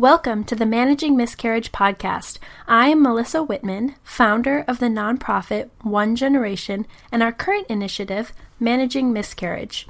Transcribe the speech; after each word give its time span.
Welcome 0.00 0.44
to 0.44 0.56
the 0.56 0.64
Managing 0.64 1.14
Miscarriage 1.14 1.72
podcast. 1.72 2.38
I 2.66 2.88
am 2.88 3.02
Melissa 3.02 3.44
Wittman, 3.44 3.96
founder 4.02 4.64
of 4.66 4.78
the 4.78 4.86
nonprofit 4.86 5.68
One 5.82 6.16
Generation 6.16 6.86
and 7.12 7.22
our 7.22 7.32
current 7.32 7.66
initiative, 7.66 8.32
Managing 8.58 9.12
Miscarriage. 9.12 9.86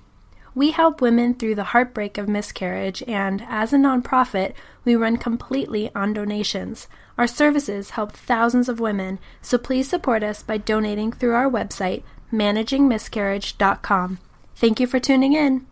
We 0.52 0.72
help 0.72 1.00
women 1.00 1.34
through 1.34 1.54
the 1.54 1.70
heartbreak 1.70 2.18
of 2.18 2.28
miscarriage, 2.28 3.04
and 3.06 3.46
as 3.48 3.72
a 3.72 3.76
nonprofit, 3.76 4.54
we 4.84 4.96
run 4.96 5.16
completely 5.16 5.94
on 5.94 6.12
donations. 6.12 6.88
Our 7.16 7.28
services 7.28 7.90
help 7.90 8.10
thousands 8.10 8.68
of 8.68 8.80
women, 8.80 9.20
so 9.40 9.58
please 9.58 9.88
support 9.88 10.24
us 10.24 10.42
by 10.42 10.56
donating 10.58 11.12
through 11.12 11.34
our 11.34 11.48
website, 11.48 12.02
managingmiscarriage.com. 12.32 14.18
Thank 14.56 14.80
you 14.80 14.88
for 14.88 14.98
tuning 14.98 15.34
in. 15.34 15.69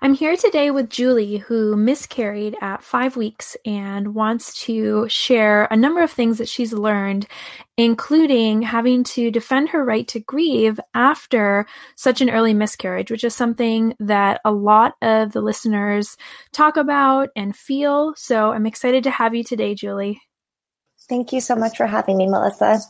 I'm 0.00 0.14
here 0.14 0.36
today 0.36 0.70
with 0.70 0.90
Julie, 0.90 1.38
who 1.38 1.76
miscarried 1.76 2.54
at 2.60 2.84
five 2.84 3.16
weeks 3.16 3.56
and 3.64 4.14
wants 4.14 4.62
to 4.62 5.08
share 5.08 5.64
a 5.64 5.76
number 5.76 6.02
of 6.02 6.12
things 6.12 6.38
that 6.38 6.48
she's 6.48 6.72
learned, 6.72 7.26
including 7.76 8.62
having 8.62 9.02
to 9.04 9.32
defend 9.32 9.70
her 9.70 9.84
right 9.84 10.06
to 10.06 10.20
grieve 10.20 10.78
after 10.94 11.66
such 11.96 12.20
an 12.20 12.30
early 12.30 12.54
miscarriage, 12.54 13.10
which 13.10 13.24
is 13.24 13.34
something 13.34 13.92
that 13.98 14.40
a 14.44 14.52
lot 14.52 14.94
of 15.02 15.32
the 15.32 15.40
listeners 15.40 16.16
talk 16.52 16.76
about 16.76 17.30
and 17.34 17.56
feel. 17.56 18.14
So 18.16 18.52
I'm 18.52 18.66
excited 18.66 19.02
to 19.02 19.10
have 19.10 19.34
you 19.34 19.42
today, 19.42 19.74
Julie. 19.74 20.20
Thank 21.08 21.32
you 21.32 21.40
so 21.40 21.56
much 21.56 21.76
for 21.76 21.88
having 21.88 22.18
me, 22.18 22.28
Melissa. 22.28 22.80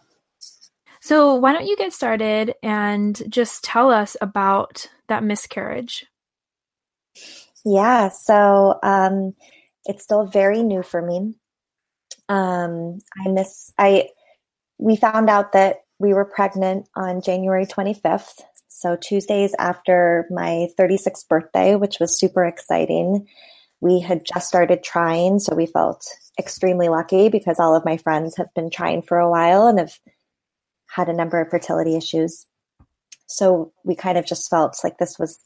So, 1.01 1.37
why 1.37 1.53
don't 1.53 1.67
you 1.67 1.77
get 1.77 1.93
started 1.93 2.55
and 2.63 3.23
just 3.31 3.65
tell 3.65 3.91
us 3.91 4.17
about 4.21 4.91
that 5.07 5.23
miscarriage? 5.23 6.05
Yeah, 7.65 8.09
so 8.09 8.79
um, 8.83 9.35
it's 9.85 10.05
still 10.05 10.27
very 10.27 10.63
new 10.63 10.83
for 10.83 11.03
me. 11.03 11.35
Um, 12.29 12.99
I 13.25 13.31
miss 13.31 13.73
I 13.79 14.11
we 14.79 14.97
found 14.97 15.29
out 15.29 15.53
that 15.53 15.79
we 15.99 16.15
were 16.15 16.25
pregnant 16.25 16.89
on 16.95 17.23
January 17.23 17.67
25th, 17.67 18.43
so 18.69 18.97
Tuesdays 18.97 19.55
after 19.59 20.27
my 20.31 20.69
36th 20.79 21.27
birthday, 21.29 21.75
which 21.75 21.99
was 21.99 22.19
super 22.19 22.45
exciting. 22.45 23.27
We 23.81 24.01
had 24.01 24.25
just 24.25 24.47
started 24.47 24.85
trying, 24.85 25.41
so 25.41 25.55
we 25.55 25.67
felt 25.67 26.05
extremely 26.39 26.89
lucky 26.89 27.29
because 27.29 27.59
all 27.59 27.75
of 27.75 27.85
my 27.85 27.97
friends 27.97 28.37
have 28.37 28.53
been 28.55 28.71
trying 28.71 29.03
for 29.03 29.19
a 29.19 29.31
while 29.31 29.67
and 29.67 29.79
have 29.79 29.99
had 30.89 31.09
a 31.09 31.13
number 31.13 31.41
of 31.41 31.51
fertility 31.51 31.97
issues. 31.97 32.47
So 33.27 33.73
we 33.85 33.95
kind 33.95 34.19
of 34.19 34.27
just 34.27 34.49
felt 34.49 34.77
like 34.83 34.99
this 34.99 35.19
was 35.19 35.39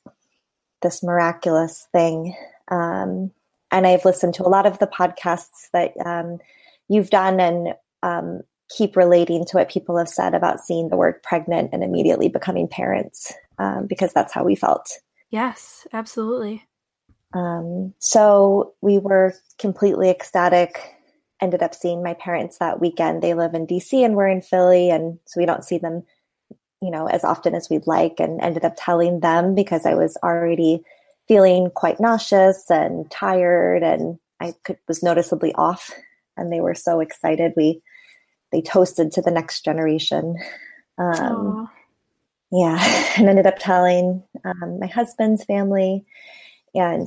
this 0.83 1.03
miraculous 1.03 1.89
thing. 1.93 2.37
Um, 2.69 3.31
and 3.71 3.87
I've 3.87 4.05
listened 4.05 4.35
to 4.35 4.47
a 4.47 4.51
lot 4.51 4.67
of 4.67 4.79
the 4.79 4.87
podcasts 4.87 5.71
that 5.73 5.95
um, 6.05 6.39
you've 6.89 7.11
done 7.11 7.41
and 7.41 7.75
um, 8.03 8.43
keep 8.77 8.97
relating 8.97 9.45
to 9.47 9.57
what 9.57 9.71
people 9.71 9.97
have 9.99 10.09
said 10.09 10.35
about 10.35 10.61
seeing 10.61 10.89
the 10.89 10.97
word 10.97 11.23
pregnant 11.23 11.71
and 11.73 11.83
immediately 11.83 12.29
becoming 12.29 12.69
parents 12.69 13.33
um, 13.59 13.87
because 13.87 14.13
that's 14.13 14.33
how 14.33 14.45
we 14.45 14.55
felt. 14.55 14.91
Yes, 15.31 15.87
absolutely. 15.93 16.65
Um, 17.35 17.95
so 17.99 18.75
we 18.83 18.99
were 18.99 19.35
completely 19.59 20.11
ecstatic. 20.11 20.79
Ended 21.41 21.63
up 21.63 21.75
seeing 21.75 22.03
my 22.03 22.15
parents 22.15 22.59
that 22.59 22.81
weekend. 22.81 23.23
They 23.23 23.35
live 23.35 23.55
in 23.55 23.67
DC 23.67 24.05
and 24.05 24.15
we're 24.15 24.29
in 24.29 24.43
Philly, 24.43 24.91
and 24.91 25.19
so 25.25 25.41
we 25.41 25.47
don't 25.47 25.65
see 25.65 25.79
them 25.79 26.05
you 26.83 26.91
know, 26.91 27.07
as 27.07 27.25
often 27.25 27.55
as 27.55 27.71
we'd 27.71 27.87
like 27.87 28.19
and 28.19 28.41
ended 28.43 28.65
up 28.65 28.75
telling 28.77 29.21
them 29.21 29.55
because 29.55 29.87
I 29.87 29.95
was 29.95 30.17
already 30.23 30.83
feeling 31.29 31.71
quite 31.71 32.01
nauseous 32.01 32.69
and 32.69 33.09
tired 33.11 33.85
and 33.85 34.19
I 34.41 34.55
could, 34.65 34.79
was 34.89 35.03
noticeably 35.03 35.55
off 35.55 35.93
and 36.37 36.53
they 36.53 36.61
were 36.61 36.75
so 36.75 36.99
excited. 36.99 37.53
We, 37.57 37.81
they 38.51 38.61
toasted 38.61 39.13
to 39.13 39.23
the 39.23 39.31
next 39.31 39.65
generation. 39.65 40.37
Um, 40.99 41.71
yeah. 42.51 43.09
And 43.17 43.29
ended 43.29 43.47
up 43.47 43.59
telling 43.59 44.23
um, 44.45 44.81
my 44.81 44.87
husband's 44.87 45.45
family 45.45 46.05
and, 46.75 47.07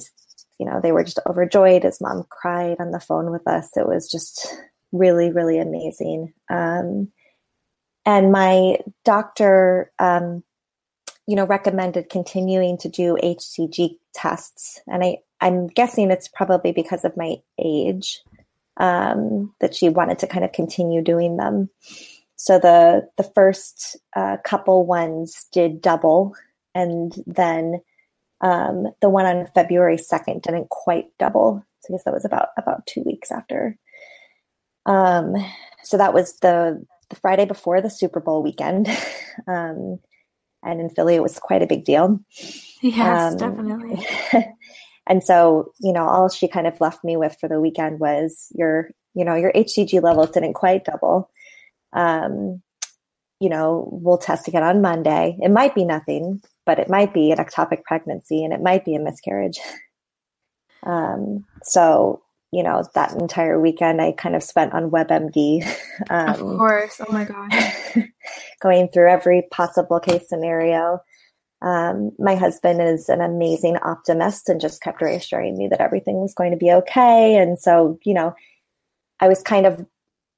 you 0.59 0.65
know, 0.65 0.79
they 0.81 0.91
were 0.91 1.03
just 1.03 1.19
overjoyed 1.27 1.83
as 1.83 1.99
mom 1.99 2.23
cried 2.29 2.77
on 2.79 2.91
the 2.91 2.99
phone 2.99 3.31
with 3.31 3.45
us. 3.47 3.75
It 3.75 3.87
was 3.87 4.09
just 4.09 4.47
really, 4.91 5.31
really 5.31 5.59
amazing. 5.59 6.33
Um, 6.49 7.11
and 8.05 8.31
my 8.31 8.77
doctor 9.03 9.91
um, 9.99 10.43
you 11.27 11.35
know 11.35 11.45
recommended 11.45 12.09
continuing 12.09 12.77
to 12.77 12.89
do 12.89 13.17
hcg 13.21 13.97
tests. 14.13 14.79
And 14.87 15.03
i 15.03 15.17
i'm 15.41 15.67
guessing 15.67 16.11
it's 16.11 16.27
probably 16.27 16.71
because 16.71 17.03
of 17.03 17.17
my 17.17 17.35
age 17.59 18.21
um, 18.77 19.53
that 19.61 19.73
she 19.73 19.89
wanted 19.89 20.19
to 20.19 20.27
kind 20.27 20.43
of 20.43 20.51
continue 20.51 21.01
doing 21.01 21.37
them. 21.37 21.69
So 22.35 22.59
the 22.59 23.09
the 23.17 23.23
first 23.23 23.97
uh, 24.15 24.37
couple 24.43 24.85
ones 24.85 25.47
did 25.51 25.81
double. 25.81 26.35
And 26.73 27.13
then 27.25 27.81
um, 28.41 28.87
the 29.01 29.09
one 29.09 29.25
on 29.25 29.47
february 29.55 29.97
2nd 29.97 30.41
didn't 30.41 30.69
quite 30.69 31.05
double. 31.17 31.65
So 31.81 31.93
i 31.93 31.97
guess 31.97 32.03
that 32.03 32.13
was 32.13 32.25
about 32.25 32.49
about 32.57 32.85
two 32.85 33.01
weeks 33.03 33.31
after. 33.31 33.77
Um, 34.85 35.35
so 35.83 35.97
that 35.97 36.13
was 36.13 36.37
the 36.39 36.85
the 37.09 37.15
Friday 37.15 37.45
before 37.45 37.81
the 37.81 37.89
Super 37.89 38.19
Bowl 38.19 38.43
weekend. 38.43 38.87
Um, 39.49 39.99
and 40.63 40.79
in 40.79 40.89
Philly, 40.89 41.15
it 41.15 41.21
was 41.21 41.37
quite 41.37 41.61
a 41.61 41.67
big 41.67 41.83
deal. 41.83 42.21
Yes, 42.81 43.33
um, 43.33 43.37
definitely. 43.37 44.07
and 45.07 45.21
so, 45.21 45.73
you 45.81 45.91
know, 45.91 46.07
all 46.07 46.29
she 46.29 46.47
kind 46.47 46.67
of 46.67 46.79
left 46.79 47.03
me 47.03 47.17
with 47.17 47.35
for 47.37 47.49
the 47.49 47.59
weekend 47.59 47.99
was 47.99 48.47
your, 48.55 48.91
you 49.13 49.25
know, 49.25 49.35
your 49.35 49.51
HCG 49.51 50.01
levels 50.01 50.31
didn't 50.31 50.53
quite 50.53 50.85
double. 50.85 51.29
Um, 51.91 52.61
you 53.39 53.49
know, 53.49 53.89
we'll 53.91 54.17
test 54.17 54.47
again 54.47 54.63
on 54.63 54.81
Monday. 54.81 55.37
It 55.41 55.51
might 55.51 55.75
be 55.75 55.83
nothing, 55.83 56.41
but 56.65 56.79
it 56.79 56.89
might 56.89 57.13
be 57.13 57.31
an 57.31 57.37
ectopic 57.37 57.83
pregnancy 57.83 58.43
and 58.43 58.53
it 58.53 58.61
might 58.61 58.85
be 58.85 58.95
a 58.95 58.99
miscarriage. 58.99 59.59
Um, 60.83 61.45
so 61.63 62.21
you 62.55 62.63
know, 62.63 62.81
that 62.93 63.11
entire 63.11 63.59
weekend 63.59 64.01
I 64.01 64.13
kind 64.13 64.33
of 64.33 64.41
spent 64.41 64.73
on 64.73 64.89
WebMD. 64.89 65.65
Um, 66.09 66.29
of 66.29 66.39
course. 66.39 66.99
Oh 66.99 67.11
my 67.11 67.23
God. 67.23 67.49
going 68.61 68.89
through 68.89 69.09
every 69.09 69.47
possible 69.49 70.01
case 70.01 70.27
scenario. 70.27 70.99
Um, 71.61 72.11
my 72.19 72.35
husband 72.35 72.81
is 72.81 73.07
an 73.07 73.21
amazing 73.21 73.77
optimist 73.77 74.49
and 74.49 74.59
just 74.59 74.81
kept 74.81 75.01
reassuring 75.01 75.57
me 75.57 75.69
that 75.69 75.79
everything 75.79 76.19
was 76.19 76.33
going 76.33 76.51
to 76.51 76.57
be 76.57 76.69
okay. 76.69 77.37
And 77.37 77.57
so, 77.57 77.97
you 78.03 78.13
know, 78.13 78.35
I 79.21 79.29
was 79.29 79.41
kind 79.41 79.65
of 79.65 79.85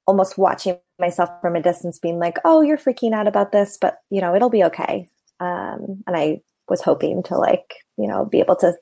almost 0.06 0.38
watching 0.38 0.77
myself 1.00 1.29
from 1.41 1.56
a 1.56 1.61
distance, 1.61 1.97
being 1.97 2.19
like, 2.19 2.38
oh, 2.45 2.61
you're 2.61 2.77
freaking 2.77 3.13
out 3.13 3.27
about 3.27 3.51
this, 3.51 3.79
but, 3.81 3.97
you 4.11 4.22
know, 4.22 4.35
it'll 4.35 4.51
be 4.51 4.66
okay. 4.66 5.09
Um, 5.39 6.03
and 6.06 6.16
I 6.16 6.41
was 6.69 6.81
hoping 6.81 7.23
to, 7.23 7.38
like, 7.38 7.73
you 7.97 8.07
know, 8.07 8.25
be 8.25 8.41
able 8.41 8.57
to 8.57 8.73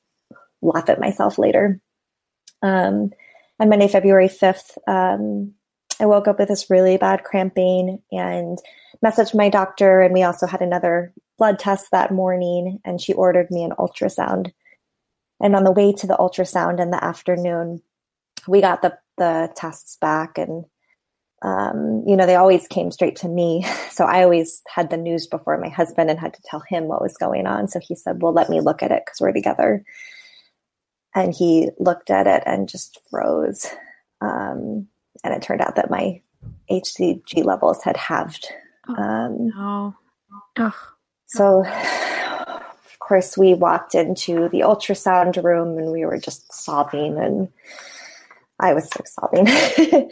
laugh 0.62 0.90
at 0.90 1.00
myself 1.00 1.38
later. 1.38 1.80
Um, 2.62 3.12
on 3.60 3.70
Monday, 3.70 3.88
February 3.88 4.28
5th, 4.28 4.78
um, 4.88 5.54
I 6.00 6.06
woke 6.06 6.28
up 6.28 6.40
with 6.40 6.50
this 6.50 6.70
really 6.70 6.98
bad 6.98 7.24
cramping 7.24 8.02
and 8.12 8.60
messaged 9.04 9.36
my 9.36 9.50
doctor. 9.50 10.02
And 10.02 10.14
we 10.14 10.24
also 10.24 10.46
had 10.46 10.62
another 10.62 11.14
blood 11.38 11.60
test 11.60 11.92
that 11.92 12.12
morning, 12.12 12.80
and 12.84 13.00
she 13.00 13.14
ordered 13.14 13.50
me 13.52 13.64
an 13.64 13.72
ultrasound. 13.72 14.52
And 15.42 15.56
on 15.56 15.64
the 15.64 15.72
way 15.72 15.94
to 15.94 16.08
the 16.08 16.18
ultrasound 16.18 16.80
in 16.80 16.92
the 16.92 17.04
afternoon, 17.04 17.82
we 18.48 18.62
got 18.62 18.82
the, 18.82 18.98
the 19.18 19.52
tests 19.56 19.98
back, 20.00 20.38
and 20.38 20.66
um, 21.42 22.04
you 22.08 22.16
know, 22.16 22.26
they 22.26 22.36
always 22.36 22.68
came 22.68 22.92
straight 22.92 23.18
to 23.18 23.28
me. 23.28 23.66
So 23.96 24.04
I 24.04 24.24
always 24.24 24.62
had 24.68 24.90
the 24.90 24.98
news 24.98 25.26
before 25.26 25.58
my 25.58 25.70
husband 25.70 26.10
and 26.10 26.20
had 26.20 26.34
to 26.34 26.42
tell 26.44 26.62
him 26.68 26.90
what 26.90 27.02
was 27.02 27.16
going 27.16 27.48
on. 27.48 27.70
So 27.70 27.80
he 27.80 27.96
said, 27.96 28.22
Well, 28.22 28.34
let 28.34 28.50
me 28.50 28.60
look 28.60 28.84
at 28.84 28.92
it 28.92 29.04
because 29.06 29.22
we're 29.22 29.32
together 29.32 29.86
and 31.16 31.34
he 31.34 31.70
looked 31.80 32.10
at 32.10 32.28
it 32.28 32.44
and 32.46 32.70
just 32.70 33.00
froze. 33.10 33.68
Um, 34.22 34.88
and 35.24 35.34
it 35.34 35.42
turned 35.42 35.62
out 35.62 35.76
that 35.76 35.90
my 35.90 36.22
HCG 36.70 37.44
levels 37.44 37.82
had 37.84 37.98
halved. 37.98 38.48
Oh, 38.90 38.96
um, 38.96 39.48
no. 39.56 39.96
So, 41.28 41.66
of 41.66 43.00
course, 43.00 43.38
we 43.38 43.54
walked 43.54 43.96
into 43.96 44.50
the 44.50 44.60
ultrasound 44.60 45.42
room 45.44 45.78
and 45.78 45.92
we 45.92 46.06
were 46.06 46.18
just 46.18 46.52
sobbing, 46.54 47.18
and 47.18 47.50
I 48.60 48.74
was 48.74 48.90
sobbing. 49.06 49.48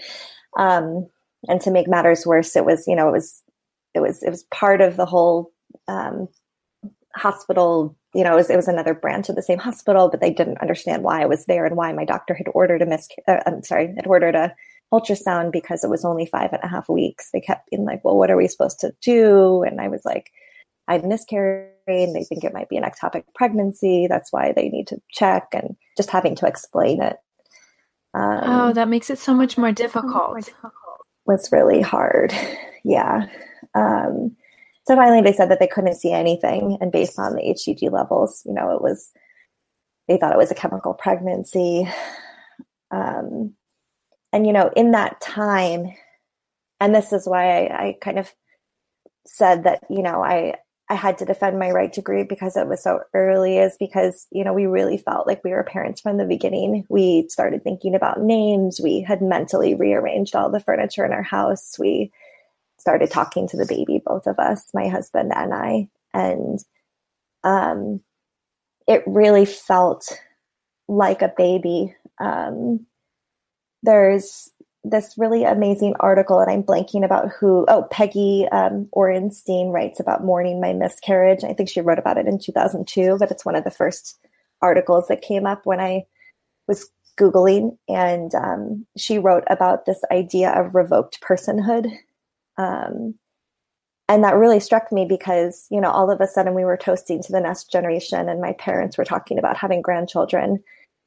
um, 0.57 1.07
and 1.47 1.61
to 1.61 1.71
make 1.71 1.87
matters 1.87 2.25
worse, 2.25 2.55
it 2.55 2.65
was 2.65 2.87
you 2.87 2.95
know 2.95 3.09
it 3.09 3.11
was 3.11 3.43
it 3.93 3.99
was 3.99 4.23
it 4.23 4.29
was 4.29 4.43
part 4.45 4.81
of 4.81 4.97
the 4.97 5.05
whole 5.05 5.51
um, 5.87 6.27
hospital 7.15 7.95
you 8.13 8.23
know, 8.23 8.33
it 8.33 8.35
was, 8.35 8.49
it 8.49 8.55
was 8.55 8.67
another 8.67 8.93
branch 8.93 9.29
of 9.29 9.35
the 9.35 9.41
same 9.41 9.57
hospital, 9.57 10.09
but 10.09 10.21
they 10.21 10.31
didn't 10.31 10.61
understand 10.61 11.03
why 11.03 11.21
I 11.21 11.25
was 11.25 11.45
there 11.45 11.65
and 11.65 11.75
why 11.75 11.91
my 11.93 12.05
doctor 12.05 12.33
had 12.33 12.47
ordered 12.53 12.81
a 12.81 12.85
mis. 12.85 13.07
Uh, 13.27 13.39
I'm 13.45 13.63
sorry, 13.63 13.93
had 13.95 14.07
ordered 14.07 14.35
a 14.35 14.53
ultrasound 14.93 15.51
because 15.51 15.83
it 15.83 15.89
was 15.89 16.05
only 16.05 16.25
five 16.25 16.53
and 16.53 16.61
a 16.63 16.67
half 16.67 16.87
weeks. 16.87 17.31
They 17.31 17.41
kept 17.41 17.69
being 17.71 17.85
like, 17.85 18.05
"Well, 18.05 18.17
what 18.17 18.29
are 18.29 18.37
we 18.37 18.47
supposed 18.47 18.79
to 18.81 18.93
do?" 19.01 19.63
And 19.63 19.81
I 19.81 19.87
was 19.87 20.05
like, 20.05 20.31
"I'd 20.87 21.03
miscarried. 21.03 21.71
They 21.87 22.23
think 22.23 22.43
it 22.43 22.53
might 22.53 22.69
be 22.69 22.77
an 22.77 22.83
ectopic 22.83 23.23
pregnancy. 23.33 24.05
That's 24.07 24.31
why 24.31 24.51
they 24.51 24.69
need 24.69 24.87
to 24.87 25.01
check." 25.11 25.47
And 25.53 25.75
just 25.97 26.11
having 26.11 26.35
to 26.35 26.45
explain 26.45 27.01
it. 27.01 27.17
Um, 28.13 28.39
oh, 28.43 28.73
that 28.73 28.89
makes 28.89 29.09
it 29.09 29.17
so 29.17 29.33
much 29.33 29.57
more 29.57 29.71
difficult. 29.71 30.51
Was 31.25 31.51
really 31.51 31.81
hard. 31.81 32.33
Yeah. 32.85 33.27
Um, 33.75 34.35
so 34.85 34.95
finally, 34.95 35.21
they 35.21 35.33
said 35.33 35.49
that 35.49 35.59
they 35.59 35.67
couldn't 35.67 35.95
see 35.95 36.11
anything, 36.11 36.77
and 36.81 36.91
based 36.91 37.17
on 37.17 37.35
the 37.35 37.41
HCG 37.41 37.91
levels, 37.91 38.41
you 38.45 38.53
know, 38.53 38.75
it 38.75 38.81
was 38.81 39.11
they 40.07 40.17
thought 40.17 40.33
it 40.33 40.37
was 40.37 40.51
a 40.51 40.55
chemical 40.55 40.93
pregnancy. 40.93 41.87
Um, 42.91 43.53
and 44.31 44.45
you 44.45 44.53
know, 44.53 44.71
in 44.75 44.91
that 44.91 45.21
time, 45.21 45.93
and 46.79 46.93
this 46.93 47.13
is 47.13 47.27
why 47.27 47.65
I, 47.67 47.85
I 47.87 47.97
kind 48.01 48.19
of 48.19 48.31
said 49.25 49.63
that 49.63 49.83
you 49.89 50.03
know 50.03 50.23
I 50.23 50.55
I 50.89 50.95
had 50.95 51.17
to 51.19 51.25
defend 51.25 51.57
my 51.57 51.71
right 51.71 51.91
to 51.93 52.01
grieve 52.01 52.27
because 52.27 52.57
it 52.57 52.67
was 52.67 52.83
so 52.83 52.99
early 53.13 53.57
is 53.57 53.77
because, 53.79 54.27
you 54.31 54.43
know, 54.43 54.53
we 54.53 54.65
really 54.67 54.97
felt 54.97 55.25
like 55.25 55.43
we 55.43 55.51
were 55.51 55.63
parents 55.63 56.01
from 56.01 56.17
the 56.17 56.25
beginning. 56.25 56.85
We 56.89 57.27
started 57.29 57.63
thinking 57.63 57.95
about 57.95 58.21
names. 58.21 58.81
We 58.83 59.01
had 59.01 59.21
mentally 59.21 59.75
rearranged 59.75 60.35
all 60.35 60.51
the 60.51 60.59
furniture 60.59 61.05
in 61.05 61.13
our 61.13 61.23
house. 61.23 61.77
We 61.79 62.11
started 62.83 63.09
talking 63.09 63.47
to 63.47 63.55
the 63.55 63.65
baby, 63.65 64.01
both 64.05 64.27
of 64.27 64.37
us, 64.39 64.69
my 64.73 64.89
husband 64.89 65.31
and 65.33 65.53
I. 65.53 65.87
And 66.13 66.59
um, 67.45 68.01
it 68.89 69.03
really 69.07 69.45
felt 69.45 70.19
like 70.89 71.21
a 71.21 71.33
baby. 71.37 71.95
Um, 72.19 72.85
there's 73.83 74.51
this 74.83 75.13
really 75.17 75.45
amazing 75.45 75.95
article, 76.01 76.41
and 76.41 76.51
I'm 76.51 76.61
blanking 76.61 77.05
about 77.05 77.29
who. 77.29 77.65
Oh, 77.69 77.87
Peggy 77.89 78.49
um, 78.51 78.89
Orenstein 78.93 79.71
writes 79.71 80.01
about 80.01 80.25
mourning 80.25 80.59
my 80.59 80.73
miscarriage. 80.73 81.45
I 81.45 81.53
think 81.53 81.69
she 81.69 81.79
wrote 81.79 81.99
about 81.99 82.17
it 82.17 82.27
in 82.27 82.37
2002, 82.37 83.15
but 83.17 83.31
it's 83.31 83.45
one 83.45 83.55
of 83.55 83.63
the 83.63 83.71
first 83.71 84.19
articles 84.61 85.07
that 85.07 85.21
came 85.21 85.45
up 85.45 85.65
when 85.65 85.79
I 85.79 86.03
was 86.67 86.89
Googling. 87.17 87.77
And 87.87 88.35
um, 88.35 88.85
she 88.97 89.19
wrote 89.19 89.45
about 89.49 89.85
this 89.85 90.01
idea 90.11 90.51
of 90.51 90.75
revoked 90.75 91.21
personhood. 91.21 91.89
Um, 92.57 93.15
and 94.09 94.23
that 94.23 94.35
really 94.35 94.59
struck 94.59 94.91
me 94.91 95.05
because, 95.05 95.65
you 95.71 95.79
know, 95.79 95.89
all 95.89 96.11
of 96.11 96.19
a 96.19 96.27
sudden 96.27 96.53
we 96.53 96.65
were 96.65 96.77
toasting 96.77 97.23
to 97.23 97.31
the 97.31 97.39
next 97.39 97.71
generation, 97.71 98.29
and 98.29 98.41
my 98.41 98.53
parents 98.53 98.97
were 98.97 99.05
talking 99.05 99.39
about 99.39 99.57
having 99.57 99.81
grandchildren. 99.81 100.63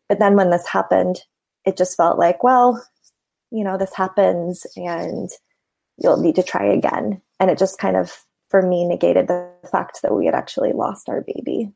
But 0.08 0.18
then 0.18 0.34
when 0.34 0.50
this 0.50 0.66
happened, 0.66 1.22
it 1.64 1.76
just 1.76 1.96
felt 1.96 2.18
like, 2.18 2.42
well, 2.42 2.82
you 3.50 3.64
know, 3.64 3.76
this 3.76 3.94
happens 3.94 4.66
and 4.76 5.30
you'll 5.98 6.20
need 6.20 6.36
to 6.36 6.42
try 6.42 6.64
again. 6.64 7.20
And 7.38 7.50
it 7.50 7.58
just 7.58 7.78
kind 7.78 7.96
of, 7.96 8.24
for 8.48 8.62
me, 8.62 8.86
negated 8.86 9.28
the 9.28 9.50
fact 9.70 10.02
that 10.02 10.14
we 10.14 10.26
had 10.26 10.34
actually 10.34 10.72
lost 10.72 11.08
our 11.08 11.20
baby. 11.20 11.72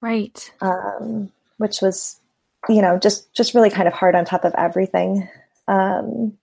Right. 0.00 0.52
Um, 0.60 1.30
which 1.58 1.80
was, 1.80 2.20
you 2.68 2.82
know, 2.82 2.98
just, 2.98 3.32
just 3.34 3.54
really 3.54 3.70
kind 3.70 3.88
of 3.88 3.94
hard 3.94 4.14
on 4.14 4.24
top 4.24 4.44
of 4.44 4.54
everything. 4.56 5.28
Um, 5.68 6.36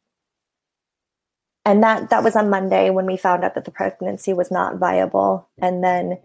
and 1.67 1.83
that, 1.83 2.11
that 2.11 2.23
was 2.23 2.37
on 2.37 2.49
Monday 2.49 2.89
when 2.91 3.05
we 3.05 3.17
found 3.17 3.43
out 3.43 3.53
that 3.55 3.65
the 3.65 3.71
pregnancy 3.71 4.31
was 4.31 4.49
not 4.49 4.77
viable. 4.77 5.49
And 5.61 5.83
then 5.83 6.17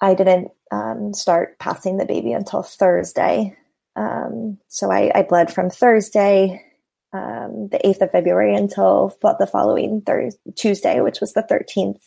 I 0.00 0.14
didn't 0.14 0.48
um, 0.72 1.14
start 1.14 1.60
passing 1.60 1.96
the 1.96 2.06
baby 2.06 2.32
until 2.32 2.64
Thursday. 2.64 3.56
Um, 3.94 4.58
so 4.66 4.90
I, 4.90 5.12
I, 5.14 5.22
bled 5.22 5.52
from 5.52 5.70
Thursday, 5.70 6.60
um, 7.12 7.68
the 7.68 7.78
8th 7.84 8.00
of 8.00 8.10
February, 8.10 8.56
until 8.56 9.16
the 9.22 9.46
following 9.46 10.00
Thursday, 10.00 10.40
Tuesday, 10.56 11.00
which 11.00 11.20
was 11.20 11.34
the 11.34 11.44
13th. 11.44 12.00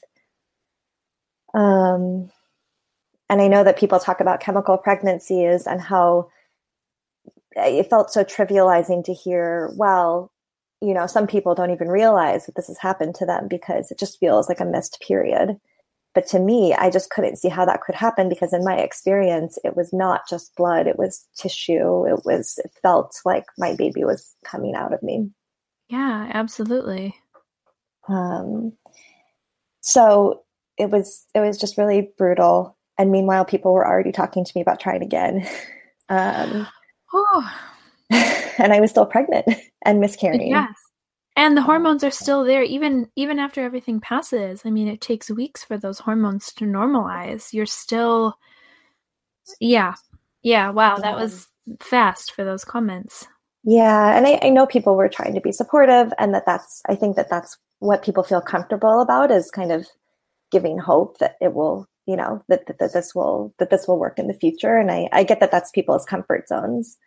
Um, 1.54 2.32
and 3.30 3.42
I 3.42 3.48
know 3.48 3.64
that 3.64 3.80
people 3.80 4.00
talk 4.00 4.20
about 4.20 4.42
chemical 4.42 4.78
pregnancies 4.78 5.66
and 5.68 5.80
how 5.80 6.32
it 7.56 7.90
felt 7.90 8.12
so 8.12 8.26
trivializing 8.26 9.06
to 9.06 9.14
hear, 9.14 9.72
well, 9.78 10.34
you 10.86 10.94
know, 10.94 11.08
some 11.08 11.28
people 11.28 11.56
don't 11.56 11.72
even 11.72 11.88
realize 11.88 12.46
that 12.46 12.56
this 12.56 12.68
has 12.68 12.78
happened 12.78 13.16
to 13.16 13.26
them 13.26 13.48
because 13.48 13.90
it 13.92 14.00
just 14.00 14.20
feels 14.20 14.48
like 14.48 14.60
a 14.60 14.66
missed 14.66 15.02
period. 15.06 15.60
But 16.14 16.28
to 16.28 16.40
me, 16.40 16.74
I 16.74 16.90
just 16.90 17.10
couldn't 17.10 17.38
see 17.38 17.50
how 17.50 17.66
that 17.66 17.82
could 17.82 17.96
happen 17.96 18.30
because 18.30 18.54
in 18.54 18.64
my 18.64 18.78
experience, 18.78 19.58
it 19.64 19.76
was 19.76 19.92
not 19.92 20.22
just 20.30 20.56
blood, 20.56 20.88
it 20.88 20.98
was 20.98 21.26
tissue. 21.36 22.06
It 22.06 22.24
was, 22.24 22.60
it 22.64 22.72
felt 22.82 23.20
like 23.26 23.46
my 23.58 23.76
baby 23.76 24.06
was 24.06 24.34
coming 24.46 24.76
out 24.76 24.94
of 24.94 25.04
me. 25.04 25.30
Yeah, 25.90 26.32
absolutely. 26.34 27.16
Um, 28.08 28.74
so 29.82 30.44
it 30.78 30.90
was, 30.90 31.26
it 31.34 31.40
was 31.40 31.58
just 31.58 31.78
really 31.78 32.12
brutal. 32.18 32.78
And 32.98 33.12
meanwhile, 33.12 33.44
people 33.44 33.74
were 33.74 33.88
already 33.88 34.12
talking 34.12 34.46
to 34.46 34.52
me 34.56 34.62
about 34.62 34.80
trying 34.80 35.04
again. 35.04 35.48
Um, 36.08 36.68
oh. 37.16 37.75
and 38.58 38.74
I 38.74 38.80
was 38.80 38.92
still 38.92 39.06
pregnant 39.06 39.48
and 39.86 40.00
miscarrying. 40.00 40.52
Yes. 40.52 40.76
And 41.38 41.58
the 41.58 41.62
um, 41.62 41.66
hormones 41.66 42.04
are 42.04 42.12
still 42.12 42.44
there 42.44 42.64
even 42.64 43.10
even 43.16 43.40
after 43.40 43.62
everything 43.62 44.00
passes. 44.00 44.62
I 44.66 44.70
mean 44.70 44.88
it 44.88 45.02
takes 45.02 45.30
weeks 45.30 45.64
for 45.64 45.78
those 45.78 46.00
hormones 46.00 46.54
to 46.54 46.66
normalize. 46.66 47.54
You're 47.54 47.66
still 47.66 48.38
yeah 49.60 49.94
yeah 50.42 50.72
wow 50.72 50.98
that 50.98 51.16
was 51.16 51.48
um, 51.68 51.78
fast 51.80 52.32
for 52.32 52.44
those 52.44 52.64
comments. 52.64 53.28
Yeah 53.64 54.16
and 54.16 54.28
I, 54.28 54.40
I, 54.44 54.50
know 54.50 54.66
people 54.66 54.96
were 54.96 55.10
trying 55.10 55.34
to 55.34 55.42
be 55.42 55.52
supportive 55.52 56.14
and 56.20 56.34
that 56.36 56.46
that's 56.46 56.84
i 56.88 56.94
think 56.94 57.16
that 57.16 57.32
that's 57.32 57.58
what 57.80 58.04
people 58.04 58.24
feel 58.24 58.42
comfortable 58.42 59.02
about 59.02 59.32
is 59.32 59.50
kind 59.50 59.72
of 59.72 59.88
giving 60.52 60.78
hope 60.78 61.18
that 61.18 61.36
it 61.42 61.54
will 61.54 61.88
you 62.06 62.16
know 62.16 62.44
that, 62.48 62.68
that, 62.68 62.78
that 62.80 62.94
this 62.94 63.16
will 63.16 63.54
that 63.58 63.72
this 63.72 63.88
will 63.88 64.00
work 64.00 64.20
in 64.20 64.28
the 64.28 64.34
future. 64.34 64.78
And 64.78 64.92
i 64.92 65.10
i 65.12 65.24
get 65.24 65.40
that 65.40 65.52
that's 65.52 65.72
people's 65.72 66.06
comfort 66.06 66.48
zones 66.48 66.98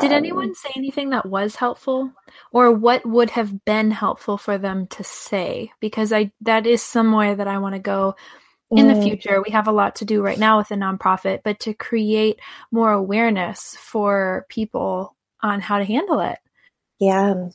did 0.00 0.10
um, 0.10 0.16
anyone 0.16 0.54
say 0.54 0.70
anything 0.76 1.10
that 1.10 1.26
was 1.26 1.56
helpful 1.56 2.12
or 2.52 2.72
what 2.72 3.04
would 3.06 3.30
have 3.30 3.64
been 3.64 3.90
helpful 3.90 4.38
for 4.38 4.58
them 4.58 4.86
to 4.88 5.04
say? 5.04 5.72
Because 5.80 6.12
I 6.12 6.32
that 6.42 6.66
is 6.66 6.82
somewhere 6.82 7.34
that 7.34 7.48
I 7.48 7.58
want 7.58 7.74
to 7.74 7.80
go 7.80 8.14
in 8.70 8.88
the 8.88 8.94
mm. 8.94 9.02
future. 9.02 9.42
We 9.42 9.52
have 9.52 9.68
a 9.68 9.72
lot 9.72 9.96
to 9.96 10.04
do 10.04 10.22
right 10.22 10.38
now 10.38 10.58
with 10.58 10.68
the 10.68 10.76
nonprofit, 10.76 11.40
but 11.42 11.60
to 11.60 11.74
create 11.74 12.40
more 12.70 12.92
awareness 12.92 13.76
for 13.76 14.46
people 14.48 15.16
on 15.42 15.60
how 15.60 15.78
to 15.78 15.84
handle 15.84 16.20
it. 16.20 16.38
Yeah. 16.98 17.48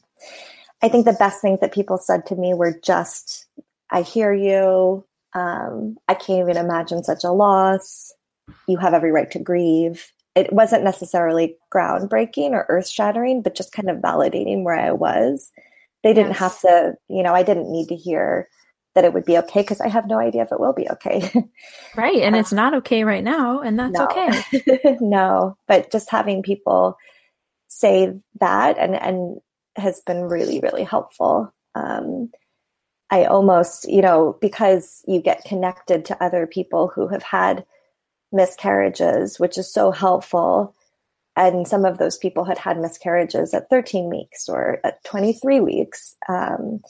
I 0.81 0.89
think 0.89 1.05
the 1.05 1.13
best 1.13 1.41
things 1.41 1.61
that 1.61 1.73
people 1.73 1.97
said 1.97 2.25
to 2.27 2.35
me 2.35 2.53
were 2.53 2.79
just, 2.83 3.47
I 3.89 4.01
hear 4.01 4.33
you. 4.33 5.05
Um, 5.33 5.97
I 6.07 6.15
can't 6.15 6.49
even 6.49 6.57
imagine 6.57 7.03
such 7.03 7.23
a 7.23 7.31
loss. 7.31 8.13
You 8.67 8.77
have 8.77 8.93
every 8.93 9.11
right 9.11 9.29
to 9.31 9.39
grieve 9.39 10.11
it 10.35 10.51
wasn't 10.51 10.83
necessarily 10.83 11.55
groundbreaking 11.73 12.51
or 12.51 12.65
earth 12.67 12.87
shattering, 12.89 13.41
but 13.41 13.55
just 13.55 13.71
kind 13.71 13.89
of 13.89 13.97
validating 13.97 14.63
where 14.63 14.77
I 14.77 14.91
was. 14.91 15.51
They 16.03 16.13
didn't 16.13 16.31
yes. 16.31 16.39
have 16.39 16.59
to, 16.61 16.93
you 17.07 17.23
know, 17.23 17.33
I 17.33 17.41
didn't 17.41 17.71
need 17.71 17.87
to 17.87 17.95
hear 17.95 18.47
that 18.93 19.05
it 19.05 19.13
would 19.13 19.25
be 19.25 19.37
okay 19.37 19.61
because 19.61 19.81
I 19.81 19.87
have 19.87 20.07
no 20.07 20.19
idea 20.19 20.43
if 20.43 20.51
it 20.51 20.59
will 20.59 20.73
be 20.73 20.89
okay. 20.89 21.31
right. 21.95 22.21
And 22.21 22.35
uh, 22.35 22.39
it's 22.39 22.53
not 22.53 22.73
okay 22.75 23.03
right 23.03 23.23
now, 23.23 23.61
and 23.61 23.79
that's 23.79 23.97
no. 23.97 24.05
okay. 24.05 24.97
no, 25.01 25.57
but 25.67 25.91
just 25.91 26.09
having 26.09 26.43
people 26.43 26.97
say 27.67 28.13
that 28.39 28.77
and, 28.77 28.95
and 28.95 29.37
has 29.77 30.01
been 30.01 30.21
really, 30.23 30.59
really 30.59 30.83
helpful. 30.83 31.53
Um, 31.75 32.29
I 33.11 33.25
almost, 33.25 33.89
you 33.89 34.01
know, 34.01 34.37
because 34.41 35.03
you 35.07 35.21
get 35.21 35.43
connected 35.43 36.05
to 36.05 36.23
other 36.23 36.47
people 36.47 36.87
who 36.87 37.07
have 37.07 37.23
had 37.23 37.65
miscarriages, 38.35 39.39
which 39.39 39.57
is 39.57 39.71
so 39.71 39.91
helpful. 39.91 40.75
And 41.35 41.67
some 41.67 41.85
of 41.85 41.97
those 41.97 42.17
people 42.17 42.45
had 42.45 42.57
had 42.57 42.79
miscarriages 42.79 43.53
at 43.53 43.69
13 43.69 44.09
weeks 44.09 44.47
or 44.47 44.79
at 44.83 45.03
23 45.05 45.59
weeks. 45.59 46.15
Um, 46.29 46.81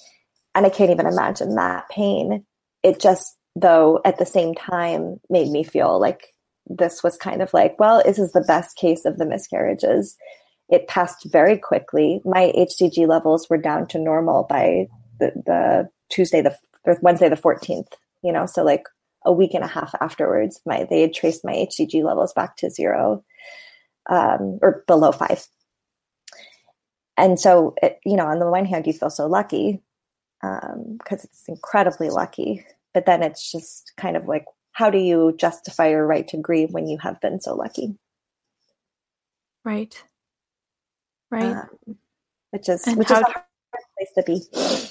and 0.54 0.66
I 0.66 0.70
can't 0.70 0.92
even 0.92 1.08
imagine 1.08 1.56
that 1.56 1.90
pain. 1.90 2.46
It 2.84 3.00
just, 3.00 3.38
though, 3.56 4.02
at 4.06 4.18
the 4.18 4.26
same 4.26 4.54
time, 4.54 5.20
made 5.30 5.50
me 5.50 5.64
feel 5.64 6.00
like 6.00 6.34
this 6.68 7.04
was 7.04 7.18
kind 7.18 7.42
of 7.42 7.54
like, 7.54 7.80
well, 7.80 8.02
this 8.04 8.20
is 8.20 8.32
the 8.32 8.46
best 8.48 8.78
case 8.78 9.06
of 9.06 9.18
the 9.18 9.26
miscarriages. 9.26 10.16
It 10.70 10.88
passed 10.88 11.26
very 11.32 11.58
quickly. 11.58 12.22
My 12.26 12.52
HCG 12.56 13.08
levels 13.08 13.50
were 13.50 13.58
down 13.58 13.88
to 13.88 14.00
normal 14.00 14.44
by 14.50 14.88
the, 15.20 15.32
the 15.46 15.90
Tuesday, 16.10 16.42
the 16.42 16.56
Wednesday, 17.02 17.30
the 17.30 17.36
14th, 17.36 17.88
you 18.24 18.32
know, 18.32 18.46
so 18.46 18.64
like 18.64 18.84
a 19.26 19.32
week 19.32 19.54
and 19.54 19.64
a 19.64 19.68
half 19.68 19.94
afterwards, 20.00 20.62
my 20.66 20.86
they 20.90 21.02
had 21.02 21.14
traced 21.14 21.44
my 21.44 21.54
HCG 21.54 22.04
levels 22.04 22.34
back 22.34 22.58
to 22.58 22.70
zero 22.70 23.24
um, 24.10 24.60
or 24.62 24.84
below 24.88 25.12
five. 25.12 25.46
And 27.18 27.40
so, 27.40 27.76
it, 27.82 28.00
you 28.06 28.18
know, 28.18 28.26
on 28.26 28.40
the 28.40 28.50
one 28.50 28.66
hand, 28.66 28.88
you 28.88 28.94
feel 28.94 29.10
so 29.10 29.28
lucky 29.28 29.82
because 30.42 30.70
um, 30.74 31.00
it's 31.24 31.44
incredibly 31.48 32.10
lucky, 32.10 32.66
but 32.94 33.06
then 33.06 33.24
it's 33.24 33.52
just 33.52 33.94
kind 33.98 34.18
of 34.18 34.26
like, 34.26 34.46
how 34.74 34.90
do 34.90 34.98
you 34.98 35.34
justify 35.38 35.90
your 35.90 36.06
right 36.06 36.28
to 36.28 36.38
grieve 36.38 36.72
when 36.72 36.88
you 36.88 36.98
have 36.98 37.20
been 37.22 37.40
so 37.40 37.56
lucky? 37.56 37.96
Right. 39.64 40.02
Right. 41.32 41.56
Um, 41.56 41.98
which 42.52 42.70
is 42.70 42.86
and 42.86 42.98
which 42.98 43.10
is 43.10 43.18
a 43.18 43.24
hard 43.24 43.46
place 43.98 44.12
to 44.16 44.24
be. 44.24 44.90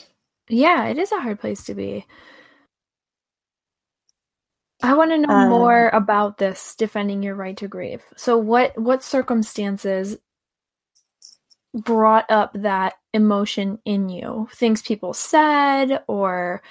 Yeah, 0.49 0.87
it 0.88 0.99
is 0.99 1.12
a 1.12 1.21
hard 1.21 1.41
place 1.41 1.64
to 1.64 1.75
be. 1.75 2.07
I 4.85 4.93
want 4.93 5.12
to 5.12 5.19
know 5.19 5.33
um, 5.33 5.49
more 5.49 5.88
about 5.95 6.37
this 6.37 6.75
defending 6.76 7.23
your 7.23 7.35
right 7.35 7.57
to 7.57 7.69
grieve. 7.69 8.03
So 8.17 8.37
what 8.37 8.79
what 8.79 9.03
circumstances 9.03 10.19
brought 11.73 12.31
up 12.31 12.53
that 12.53 12.93
emotion 13.14 13.79
in 13.87 14.11
you? 14.11 14.47
Things 14.53 14.83
people 14.83 15.14
said 15.14 16.03
or 16.07 16.62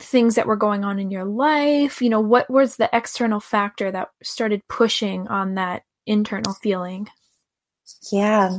things 0.00 0.36
that 0.36 0.46
were 0.46 0.56
going 0.56 0.84
on 0.84 0.98
in 0.98 1.10
your 1.10 1.26
life? 1.26 2.00
You 2.00 2.08
know, 2.08 2.20
what 2.20 2.48
was 2.48 2.76
the 2.76 2.88
external 2.94 3.40
factor 3.40 3.92
that 3.92 4.08
started 4.22 4.62
pushing 4.66 5.28
on 5.28 5.56
that 5.56 5.82
internal 6.06 6.54
feeling? 6.54 7.08
Yeah. 8.10 8.56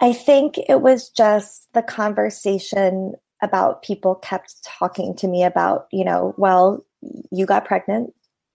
I 0.00 0.14
think 0.14 0.54
it 0.66 0.80
was 0.80 1.10
just 1.10 1.70
the 1.74 1.82
conversation 1.82 3.16
about 3.42 3.82
people 3.82 4.14
kept 4.14 4.64
talking 4.64 5.14
to 5.16 5.28
me 5.28 5.44
about, 5.44 5.88
you 5.92 6.06
know, 6.06 6.34
well, 6.38 6.82
you 7.30 7.46
got 7.46 7.64
pregnant. 7.64 8.12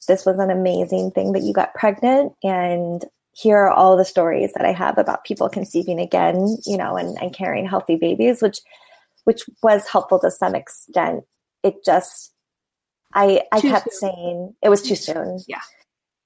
This 0.08 0.25
was 0.25 0.38
an 0.40 0.52
amazing 0.52 1.12
thing 1.12 1.32
that 1.34 1.44
you 1.44 1.54
got 1.54 1.74
pregnant. 1.74 2.34
And 2.44 3.04
here 3.34 3.58
are 3.58 3.72
all 3.72 3.98
the 3.98 4.06
stories 4.06 4.54
that 4.54 4.66
I 4.66 4.72
have 4.72 4.98
about 4.98 5.25
people 5.25 5.50
conceiving 5.50 6.00
again, 6.00 6.58
you 6.66 6.78
know, 6.78 6.96
and, 6.96 7.18
and 7.22 7.34
carrying 7.34 7.68
healthy 7.68 7.96
babies, 7.96 8.42
which 8.42 8.60
which 9.24 9.42
was 9.64 9.88
helpful 9.88 10.20
to 10.20 10.30
some 10.30 10.56
extent. 10.56 11.24
It 11.64 11.84
just 11.84 12.32
I 13.14 13.42
I 13.52 13.60
too 13.60 13.70
kept 13.70 13.92
soon. 13.92 14.12
saying 14.12 14.56
it 14.62 14.70
was 14.70 14.82
too 14.84 14.96
soon. 14.96 15.40
Yeah. 15.48 15.62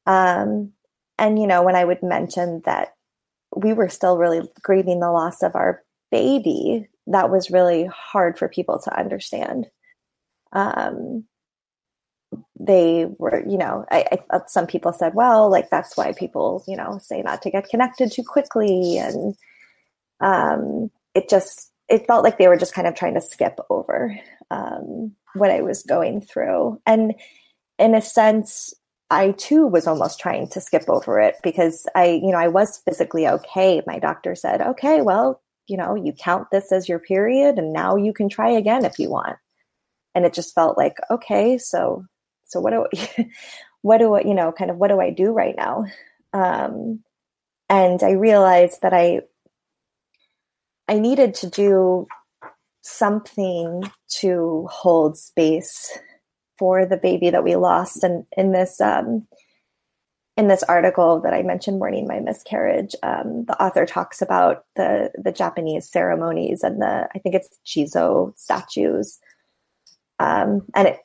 Um 0.06 0.74
and 1.18 1.40
you 1.40 1.48
know, 1.48 1.64
when 1.64 1.76
I 1.76 1.86
would 1.86 2.04
mention 2.04 2.62
that 2.66 2.90
we 3.56 3.74
were 3.74 3.90
still 3.90 4.18
really 4.18 4.48
grieving 4.62 5.00
the 5.00 5.12
loss 5.12 5.42
of 5.42 5.56
our 5.56 5.84
baby, 6.12 6.88
that 7.08 7.30
was 7.30 7.52
really 7.52 7.86
hard 7.86 8.38
for 8.38 8.48
people 8.48 8.80
to 8.80 8.98
understand. 8.98 9.68
Um, 10.52 11.26
they 12.60 13.08
were, 13.18 13.44
you 13.48 13.58
know, 13.58 13.86
I, 13.90 14.06
I, 14.12 14.20
uh, 14.32 14.40
some 14.48 14.68
people 14.68 14.92
said, 14.92 15.14
well, 15.16 15.50
like 15.50 15.70
that's 15.70 15.96
why 15.96 16.12
people, 16.14 16.64
you 16.68 16.76
know, 16.76 17.00
say 17.02 17.22
not 17.22 17.42
to 17.44 17.52
get 17.52 17.70
connected 17.70 18.12
too 18.12 18.24
quickly, 18.24 18.98
and 18.98 19.36
um, 20.20 20.92
it 21.16 21.30
just 21.30 21.72
it 21.88 22.06
felt 22.06 22.24
like 22.24 22.38
they 22.38 22.48
were 22.48 22.58
just 22.58 22.74
kind 22.74 22.88
of 22.88 22.96
trying 22.96 23.16
to 23.16 23.22
skip 23.22 23.60
over 23.70 24.20
um, 24.52 25.16
what 25.34 25.52
I 25.52 25.62
was 25.62 25.84
going 25.84 26.22
through, 26.22 26.82
and 26.86 27.14
in 27.80 27.96
a 27.96 28.02
sense, 28.02 28.74
I 29.10 29.32
too 29.32 29.66
was 29.66 29.88
almost 29.88 30.20
trying 30.20 30.50
to 30.50 30.62
skip 30.62 30.88
over 30.88 31.20
it 31.20 31.36
because 31.42 31.88
I, 31.96 32.06
you 32.08 32.32
know, 32.32 32.38
I 32.38 32.48
was 32.48 32.82
physically 32.86 33.28
okay. 33.28 33.82
My 33.88 33.98
doctor 33.98 34.36
said, 34.36 34.62
okay, 34.62 35.02
well, 35.02 35.42
you 35.68 35.78
know, 35.78 35.96
you 35.96 36.14
count 36.14 36.48
this 36.52 36.72
as 36.72 36.88
your 36.88 37.00
period 37.00 37.58
and 37.58 37.74
now 37.74 37.96
you 37.96 38.14
can 38.14 38.30
try 38.30 38.50
again 38.50 38.86
if 38.86 39.00
you 39.00 39.10
want. 39.10 39.38
And 40.14 40.26
it 40.26 40.34
just 40.34 40.54
felt 40.54 40.78
like, 40.78 40.98
okay, 41.10 41.58
so, 41.58 42.06
so 42.50 42.60
what 42.60 42.72
do, 42.72 42.86
I, 42.92 43.30
what 43.82 44.00
do 44.00 44.16
I, 44.16 44.22
you 44.22 44.34
know, 44.34 44.52
kind 44.52 44.70
of 44.70 44.78
what 44.78 44.90
do 44.90 45.00
I 45.00 45.12
do 45.12 45.32
right 45.32 45.56
now? 45.56 45.86
Um, 46.34 47.04
and 47.70 48.04
I 48.04 48.12
realized 48.12 48.82
that 48.82 48.94
I, 48.94 49.22
I 50.88 51.00
needed 51.00 51.36
to 51.36 51.50
do 51.50 52.08
something 52.82 53.84
to 54.20 54.68
hold 54.72 55.18
space 55.18 55.98
for 56.58 56.86
the 56.86 56.98
baby 56.98 57.30
that 57.30 57.44
we 57.44 57.56
lost. 57.56 58.04
And 58.04 58.26
in 58.36 58.52
this 58.52 58.82
um, 58.82 59.28
in 60.36 60.48
this 60.48 60.64
article 60.64 61.20
that 61.22 61.34
I 61.34 61.44
mentioned, 61.44 61.80
"Mourning 61.80 62.08
My 62.08 62.20
Miscarriage," 62.20 62.96
um, 63.04 63.46
the 63.46 63.62
author 63.62 63.86
talks 63.86 64.22
about 64.22 64.66
the 64.76 65.12
the 65.22 65.32
Japanese 65.32 65.90
ceremonies 65.90 66.64
and 66.64 66.82
the 66.82 67.08
I 67.14 67.20
think 67.20 67.36
it's 67.36 67.50
Jizo 67.66 68.38
statues, 68.38 69.20
um, 70.20 70.62
and 70.76 70.88
it 70.88 71.00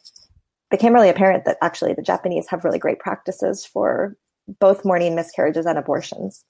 became 0.77 0.93
really 0.93 1.09
apparent 1.09 1.45
that 1.45 1.59
actually 1.63 1.95
the 1.95 2.03
Japanese 2.03 2.49
have 2.49 2.65
really 2.65 2.81
great 2.81 2.99
practices 2.99 3.65
for 3.65 4.17
both 4.59 4.85
mourning 4.85 5.15
miscarriages 5.15 5.67
and 5.67 5.79
abortions, 5.79 6.45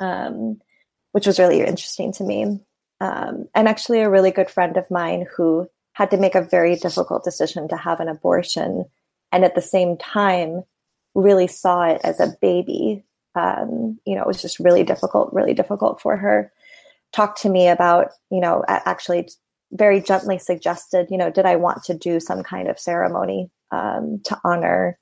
um, 0.00 0.60
which 1.12 1.26
was 1.26 1.38
really 1.38 1.60
interesting 1.60 2.12
to 2.12 2.24
me. 2.24 2.58
Um, 3.00 3.48
and 3.54 3.68
actually, 3.68 4.00
a 4.00 4.10
really 4.10 4.32
good 4.32 4.50
friend 4.50 4.76
of 4.76 4.90
mine 4.90 5.26
who 5.36 5.68
had 5.92 6.10
to 6.10 6.16
make 6.16 6.34
a 6.34 6.42
very 6.42 6.74
difficult 6.74 7.22
decision 7.22 7.68
to 7.68 7.76
have 7.76 8.00
an 8.00 8.08
abortion 8.08 8.86
and 9.30 9.44
at 9.44 9.54
the 9.54 9.62
same 9.62 9.96
time 9.96 10.64
really 11.14 11.46
saw 11.46 11.84
it 11.84 12.00
as 12.02 12.18
a 12.18 12.34
baby 12.40 13.04
um, 13.34 13.98
you 14.06 14.14
know 14.14 14.22
it 14.22 14.26
was 14.26 14.42
just 14.42 14.58
really 14.58 14.82
difficult 14.82 15.32
really 15.32 15.54
difficult 15.54 16.00
for 16.00 16.16
her 16.16 16.50
talked 17.12 17.40
to 17.42 17.48
me 17.48 17.68
about 17.68 18.12
you 18.30 18.40
know 18.40 18.64
actually 18.68 19.28
very 19.72 20.00
gently 20.00 20.38
suggested 20.38 21.08
you 21.10 21.18
know 21.18 21.30
did 21.30 21.46
i 21.46 21.56
want 21.56 21.82
to 21.84 21.94
do 21.96 22.20
some 22.20 22.42
kind 22.42 22.68
of 22.68 22.78
ceremony 22.78 23.50
um, 23.70 24.20
to 24.24 24.38
honor 24.44 24.98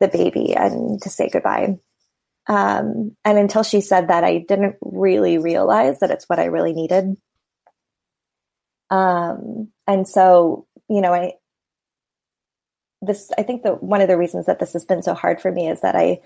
the 0.00 0.08
baby 0.08 0.54
and 0.54 1.00
to 1.02 1.08
say 1.08 1.28
goodbye? 1.30 1.76
Um, 2.48 3.16
and 3.24 3.38
until 3.38 3.62
she 3.62 3.80
said 3.80 4.08
that 4.08 4.24
i 4.24 4.38
didn't 4.38 4.76
really 4.80 5.38
realize 5.38 6.00
that 6.00 6.10
it's 6.10 6.28
what 6.28 6.38
i 6.38 6.44
really 6.44 6.72
needed. 6.72 7.16
Um, 8.90 9.72
and 9.86 10.06
so, 10.06 10.66
you 10.88 11.00
know, 11.00 11.12
I, 11.12 11.32
this, 13.02 13.30
I 13.36 13.42
think 13.42 13.62
that 13.62 13.82
one 13.82 14.00
of 14.00 14.08
the 14.08 14.16
reasons 14.16 14.46
that 14.46 14.58
this 14.58 14.72
has 14.72 14.84
been 14.84 15.02
so 15.02 15.14
hard 15.14 15.40
for 15.40 15.50
me 15.50 15.68
is 15.68 15.80
that 15.80 15.96
I, 15.96 16.20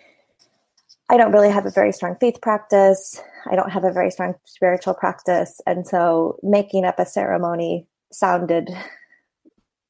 I 1.11 1.17
don't 1.17 1.33
really 1.33 1.51
have 1.51 1.67
a 1.67 1.71
very 1.71 1.93
strong 1.93 2.15
faith 2.21 2.41
practice. 2.41 3.21
I 3.51 3.57
don't 3.57 3.73
have 3.73 3.83
a 3.83 3.93
very 3.93 4.13
strong 4.13 4.35
spiritual 4.45 4.95
practice. 4.95 5.61
And 5.67 5.85
so 5.87 6.39
making 6.45 6.85
up 6.85 7.01
a 7.01 7.05
ceremony 7.05 7.89
sounded, 8.13 8.71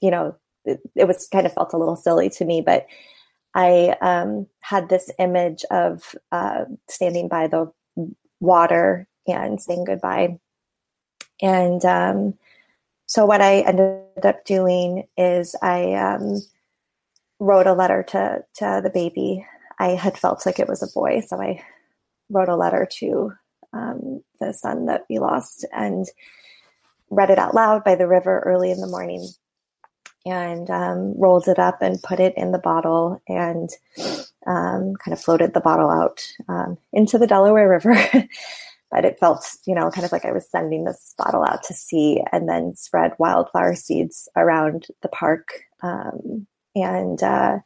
you 0.00 0.10
know, 0.10 0.34
it, 0.64 0.80
it 0.96 1.06
was 1.06 1.28
kind 1.28 1.44
of 1.44 1.52
felt 1.52 1.74
a 1.74 1.76
little 1.76 1.96
silly 1.96 2.30
to 2.30 2.44
me, 2.46 2.62
but 2.62 2.86
I 3.54 3.96
um, 4.00 4.46
had 4.62 4.88
this 4.88 5.10
image 5.18 5.62
of 5.70 6.14
uh, 6.32 6.64
standing 6.88 7.28
by 7.28 7.48
the 7.48 7.70
water 8.40 9.06
and 9.26 9.60
saying 9.60 9.84
goodbye. 9.84 10.38
And 11.42 11.84
um, 11.84 12.34
so 13.04 13.26
what 13.26 13.42
I 13.42 13.60
ended 13.60 14.24
up 14.24 14.46
doing 14.46 15.06
is 15.18 15.54
I 15.60 15.92
um, 15.94 16.40
wrote 17.38 17.66
a 17.66 17.74
letter 17.74 18.02
to 18.04 18.44
to 18.54 18.80
the 18.82 18.90
baby. 18.90 19.44
I 19.80 19.96
had 19.96 20.18
felt 20.18 20.44
like 20.44 20.58
it 20.58 20.68
was 20.68 20.82
a 20.82 20.92
boy, 20.92 21.22
so 21.26 21.40
I 21.40 21.64
wrote 22.28 22.50
a 22.50 22.56
letter 22.56 22.86
to 22.98 23.32
um, 23.72 24.22
the 24.38 24.52
son 24.52 24.86
that 24.86 25.06
we 25.08 25.18
lost 25.18 25.64
and 25.72 26.06
read 27.08 27.30
it 27.30 27.38
out 27.38 27.54
loud 27.54 27.82
by 27.82 27.94
the 27.94 28.06
river 28.06 28.42
early 28.44 28.70
in 28.70 28.80
the 28.80 28.86
morning 28.86 29.26
and 30.26 30.68
um, 30.68 31.18
rolled 31.18 31.48
it 31.48 31.58
up 31.58 31.78
and 31.80 32.02
put 32.02 32.20
it 32.20 32.34
in 32.36 32.52
the 32.52 32.58
bottle 32.58 33.22
and 33.26 33.70
um, 34.46 34.94
kind 35.02 35.12
of 35.14 35.20
floated 35.20 35.54
the 35.54 35.60
bottle 35.60 35.90
out 35.90 36.20
um, 36.46 36.76
into 36.92 37.16
the 37.16 37.26
Delaware 37.26 37.70
River. 37.70 37.96
but 38.90 39.06
it 39.06 39.18
felt, 39.18 39.46
you 39.66 39.74
know, 39.74 39.90
kind 39.90 40.04
of 40.04 40.12
like 40.12 40.26
I 40.26 40.32
was 40.32 40.48
sending 40.50 40.84
this 40.84 41.14
bottle 41.16 41.42
out 41.42 41.62
to 41.64 41.74
sea 41.74 42.22
and 42.32 42.48
then 42.48 42.76
spread 42.76 43.12
wildflower 43.18 43.74
seeds 43.74 44.28
around 44.36 44.88
the 45.00 45.08
park. 45.08 45.62
Um, 45.82 46.46
and 46.74 47.22
uh, 47.22 47.60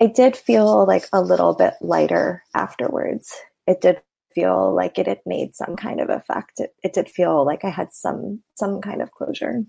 I 0.00 0.06
did 0.06 0.36
feel 0.36 0.86
like 0.86 1.04
a 1.12 1.22
little 1.22 1.54
bit 1.54 1.74
lighter 1.80 2.42
afterwards. 2.54 3.32
It 3.66 3.80
did 3.80 4.02
feel 4.34 4.74
like 4.74 4.98
it 4.98 5.06
had 5.06 5.20
made 5.24 5.54
some 5.54 5.76
kind 5.76 6.00
of 6.00 6.10
effect. 6.10 6.58
It, 6.58 6.74
it 6.82 6.92
did 6.92 7.08
feel 7.08 7.44
like 7.44 7.64
I 7.64 7.70
had 7.70 7.92
some 7.92 8.42
some 8.56 8.80
kind 8.80 9.00
of 9.00 9.12
closure. 9.12 9.62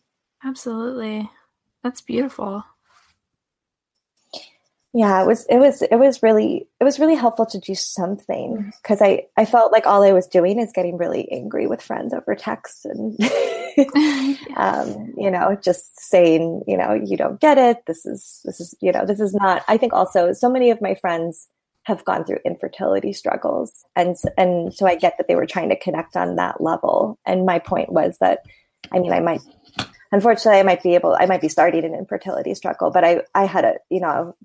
Absolutely, 0.44 1.30
that's 1.84 2.02
beautiful 2.02 2.64
yeah 4.96 5.22
it 5.22 5.28
was 5.28 5.46
it 5.50 5.58
was 5.58 5.82
it 5.82 5.98
was 5.98 6.24
really 6.24 6.66
it 6.80 6.86
was 6.86 7.00
really 7.00 7.16
helpful 7.16 7.46
to 7.46 7.60
do 7.60 7.76
something 7.76 8.72
because 8.82 9.00
mm-hmm. 9.00 9.26
i 9.38 9.42
i 9.42 9.46
felt 9.46 9.74
like 9.74 9.86
all 9.86 10.02
i 10.04 10.14
was 10.14 10.26
doing 10.26 10.58
is 10.58 10.72
getting 10.72 10.98
really 10.98 11.30
angry 11.32 11.68
with 11.68 11.82
friends 11.82 12.14
over 12.14 12.34
text 12.34 12.86
and 12.86 13.20
um, 14.56 15.14
you 15.18 15.30
know 15.30 15.58
just 15.62 16.00
saying 16.00 16.64
you 16.66 16.78
know 16.78 16.94
you 16.94 17.18
don't 17.18 17.42
get 17.42 17.58
it. 17.58 17.86
This 17.88 18.06
is 18.06 18.40
this 18.46 18.62
is 18.62 18.74
you 18.80 18.92
know 18.92 19.06
this 19.06 19.20
is 19.20 19.34
not 19.34 19.64
i 19.68 19.76
think 19.78 19.92
also 19.92 20.32
so 20.32 20.50
many 20.50 20.70
of 20.70 20.82
my 20.82 20.96
friends 20.96 21.50
have 21.84 22.06
gone 22.06 22.24
through 22.24 22.40
infertility 22.46 23.12
struggles 23.12 23.86
and 23.96 24.16
and 24.38 24.74
so 24.74 24.88
i 24.88 24.96
get 24.96 25.16
that 25.18 25.28
they 25.28 25.36
were 25.36 25.46
trying 25.46 25.70
to 25.70 25.80
connect 25.80 26.16
on 26.16 26.38
that 26.38 26.62
level. 26.62 27.20
And 27.26 27.46
my 27.46 27.60
point 27.60 27.92
was 27.92 28.18
that 28.20 28.40
i 28.94 29.00
mean 29.00 29.12
i 29.12 29.20
might 29.20 29.42
unfortunately, 30.12 30.60
I 30.60 30.64
might 30.64 30.84
be 30.84 30.96
able, 30.96 31.16
I 31.20 31.26
might 31.26 31.42
be 31.42 31.50
starting 31.50 31.84
an 31.84 31.94
infertility 31.94 32.54
struggle, 32.56 32.92
but 32.92 33.04
I, 33.04 33.22
I 33.34 33.46
had 33.46 33.66
a, 33.66 33.76
you 33.90 34.00
know, 34.00 34.36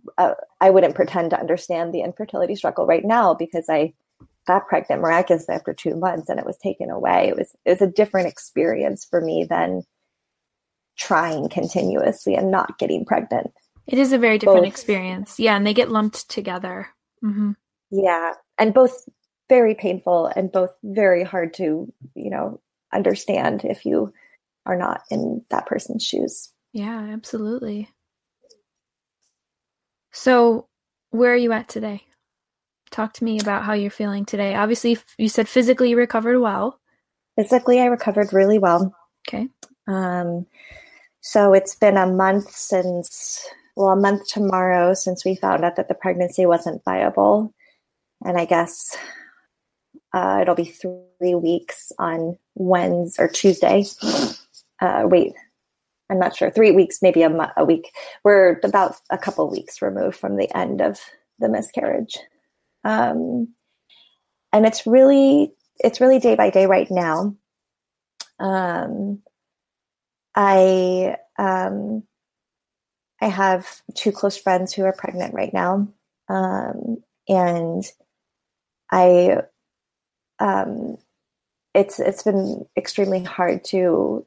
I 0.61 0.71
wouldn't 0.71 0.95
pretend 0.95 1.31
to 1.31 1.41
understand 1.41 1.93
the 1.93 2.03
infertility 2.03 2.57
struggle 2.57 2.87
right 2.87 3.05
now 3.05 3.35
because 3.35 3.69
I 3.69 3.95
got 4.47 4.69
pregnant 4.69 5.03
miraculously 5.03 5.55
after 5.55 5.75
two 5.75 5.97
months 5.97 6.29
and 6.29 6.39
it 6.39 6.47
was 6.47 6.57
taken 6.57 6.91
away. 6.91 7.29
It 7.29 7.37
was, 7.37 7.55
it 7.65 7.71
was 7.71 7.83
a 7.83 7.87
different 7.87 8.29
experience 8.29 9.05
for 9.05 9.21
me 9.21 9.47
than 9.49 9.83
trying 10.97 11.49
continuously 11.49 12.35
and 12.35 12.51
not 12.51 12.79
getting 12.79 13.05
pregnant. 13.05 13.53
It 13.87 13.99
is 13.99 14.13
a 14.13 14.19
very 14.19 14.39
different 14.39 14.65
both, 14.65 14.69
experience. 14.69 15.39
Yeah. 15.39 15.57
And 15.57 15.67
they 15.67 15.75
get 15.75 15.91
lumped 15.91 16.29
together. 16.29 16.89
Mm-hmm. 17.25 17.53
Yeah. 17.91 18.33
And 18.59 18.75
both 18.75 19.09
very 19.49 19.75
painful 19.75 20.31
and 20.35 20.53
both 20.53 20.71
very 20.83 21.25
hard 21.25 21.55
to, 21.55 21.93
you 22.15 22.31
know, 22.31 22.61
understand 22.93 23.65
if 23.65 23.85
you 23.85 24.13
are 24.67 24.77
not 24.77 25.03
in 25.11 25.45
that 25.51 25.67
person's 25.67 26.05
shoes. 26.05 26.51
Yeah, 26.73 27.09
absolutely. 27.13 27.89
So, 30.13 30.69
where 31.11 31.33
are 31.33 31.37
you 31.37 31.53
at 31.53 31.69
today? 31.69 32.05
Talk 32.91 33.13
to 33.15 33.25
me 33.25 33.39
about 33.41 33.65
how 33.65 33.73
you're 33.73 33.91
feeling 33.91 34.25
today. 34.25 34.55
Obviously, 34.55 34.99
you 35.17 35.29
said 35.29 35.49
physically 35.49 35.91
you 35.91 35.97
recovered 35.97 36.41
well. 36.41 36.81
Physically, 37.37 37.81
I 37.81 37.87
recovered 37.87 38.33
really 38.33 38.59
well. 38.59 38.95
Okay. 39.29 39.49
Um, 39.87 40.47
so 41.21 41.53
it's 41.53 41.75
been 41.75 41.97
a 41.97 42.07
month 42.07 42.51
since, 42.51 43.47
well, 43.77 43.91
a 43.91 43.97
month 43.97 44.27
tomorrow 44.29 44.95
since 44.95 45.25
we 45.25 45.37
found 45.37 45.65
out 45.65 45.77
that 45.77 45.89
the 45.89 45.95
pregnancy 45.95 46.47
wasn't 46.47 46.83
viable. 46.85 47.55
And 48.25 48.39
I 48.39 48.45
guess 48.45 48.97
uh, 50.13 50.39
it'll 50.43 50.55
be 50.55 50.65
three 50.65 51.35
weeks 51.35 51.93
on 51.99 52.39
Wednesday 52.55 53.23
or 53.23 53.29
Tuesday. 53.29 53.85
Uh, 54.81 55.03
wait, 55.05 55.33
I'm 56.11 56.19
not 56.19 56.35
sure. 56.35 56.51
Three 56.51 56.73
weeks, 56.73 56.99
maybe 57.03 57.23
a, 57.23 57.53
a 57.57 57.65
week. 57.65 57.91
We're 58.25 58.61
about 58.65 58.97
a 59.11 59.19
couple 59.19 59.49
weeks 59.51 59.81
removed 59.83 60.17
from 60.17 60.37
the 60.37 60.55
end 60.57 60.81
of 60.81 60.99
the 61.39 61.49
miscarriage. 61.49 62.19
Um, 62.85 63.55
and 64.53 64.67
it's 64.67 64.87
really, 64.87 65.53
it's 65.79 66.01
really 66.01 66.19
day 66.19 66.35
by 66.35 66.51
day 66.51 66.67
right 66.67 66.91
now. 66.91 67.37
Um, 68.41 69.23
I, 70.35 71.17
um, 71.39 72.03
I 73.21 73.29
have 73.29 73.83
two 73.95 74.13
close 74.13 74.37
friends 74.37 74.73
who 74.73 74.85
are 74.85 74.95
pregnant 74.97 75.35
right 75.35 75.53
now. 75.53 75.89
Um, 76.29 76.99
and 77.29 77.85
I, 78.91 79.43
um, 80.39 80.97
it's, 81.75 82.01
it's 82.01 82.23
been 82.23 82.65
extremely 82.77 83.23
hard 83.23 83.63
to 83.67 84.25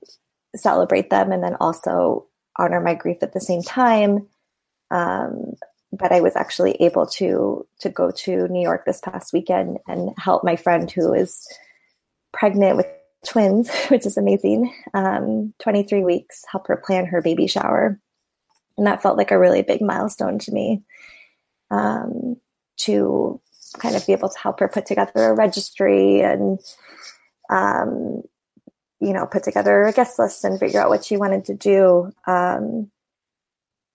celebrate 0.55 1.09
them 1.09 1.31
and 1.31 1.43
then 1.43 1.55
also 1.59 2.27
honor 2.57 2.79
my 2.79 2.93
grief 2.93 3.17
at 3.21 3.33
the 3.33 3.41
same 3.41 3.61
time. 3.61 4.27
Um, 4.91 5.53
but 5.91 6.11
I 6.11 6.21
was 6.21 6.35
actually 6.35 6.73
able 6.79 7.05
to 7.07 7.65
to 7.79 7.89
go 7.89 8.11
to 8.11 8.47
New 8.47 8.61
York 8.61 8.85
this 8.85 8.99
past 9.01 9.33
weekend 9.33 9.77
and 9.87 10.11
help 10.17 10.43
my 10.43 10.55
friend 10.55 10.89
who 10.89 11.13
is 11.13 11.47
pregnant 12.31 12.77
with 12.77 12.87
twins, 13.25 13.69
which 13.89 14.05
is 14.05 14.17
amazing. 14.17 14.73
Um, 14.93 15.53
23 15.61 16.03
weeks, 16.03 16.43
help 16.51 16.67
her 16.67 16.77
plan 16.77 17.05
her 17.05 17.21
baby 17.21 17.47
shower, 17.47 17.99
and 18.77 18.87
that 18.87 19.01
felt 19.01 19.17
like 19.17 19.31
a 19.31 19.39
really 19.39 19.61
big 19.61 19.81
milestone 19.81 20.39
to 20.39 20.51
me. 20.51 20.83
Um, 21.69 22.37
to 22.77 23.39
kind 23.79 23.95
of 23.95 24.05
be 24.05 24.13
able 24.13 24.29
to 24.29 24.39
help 24.39 24.59
her 24.59 24.67
put 24.67 24.85
together 24.85 25.29
a 25.29 25.33
registry 25.33 26.21
and 26.21 26.59
um, 27.49 28.21
you 29.03 29.11
know, 29.11 29.25
put 29.25 29.43
together 29.43 29.83
a 29.83 29.91
guest 29.91 30.17
list 30.17 30.45
and 30.45 30.57
figure 30.57 30.79
out 30.79 30.89
what 30.89 31.03
she 31.03 31.17
wanted 31.17 31.43
to 31.45 31.53
do. 31.53 32.11
Um, 32.25 32.89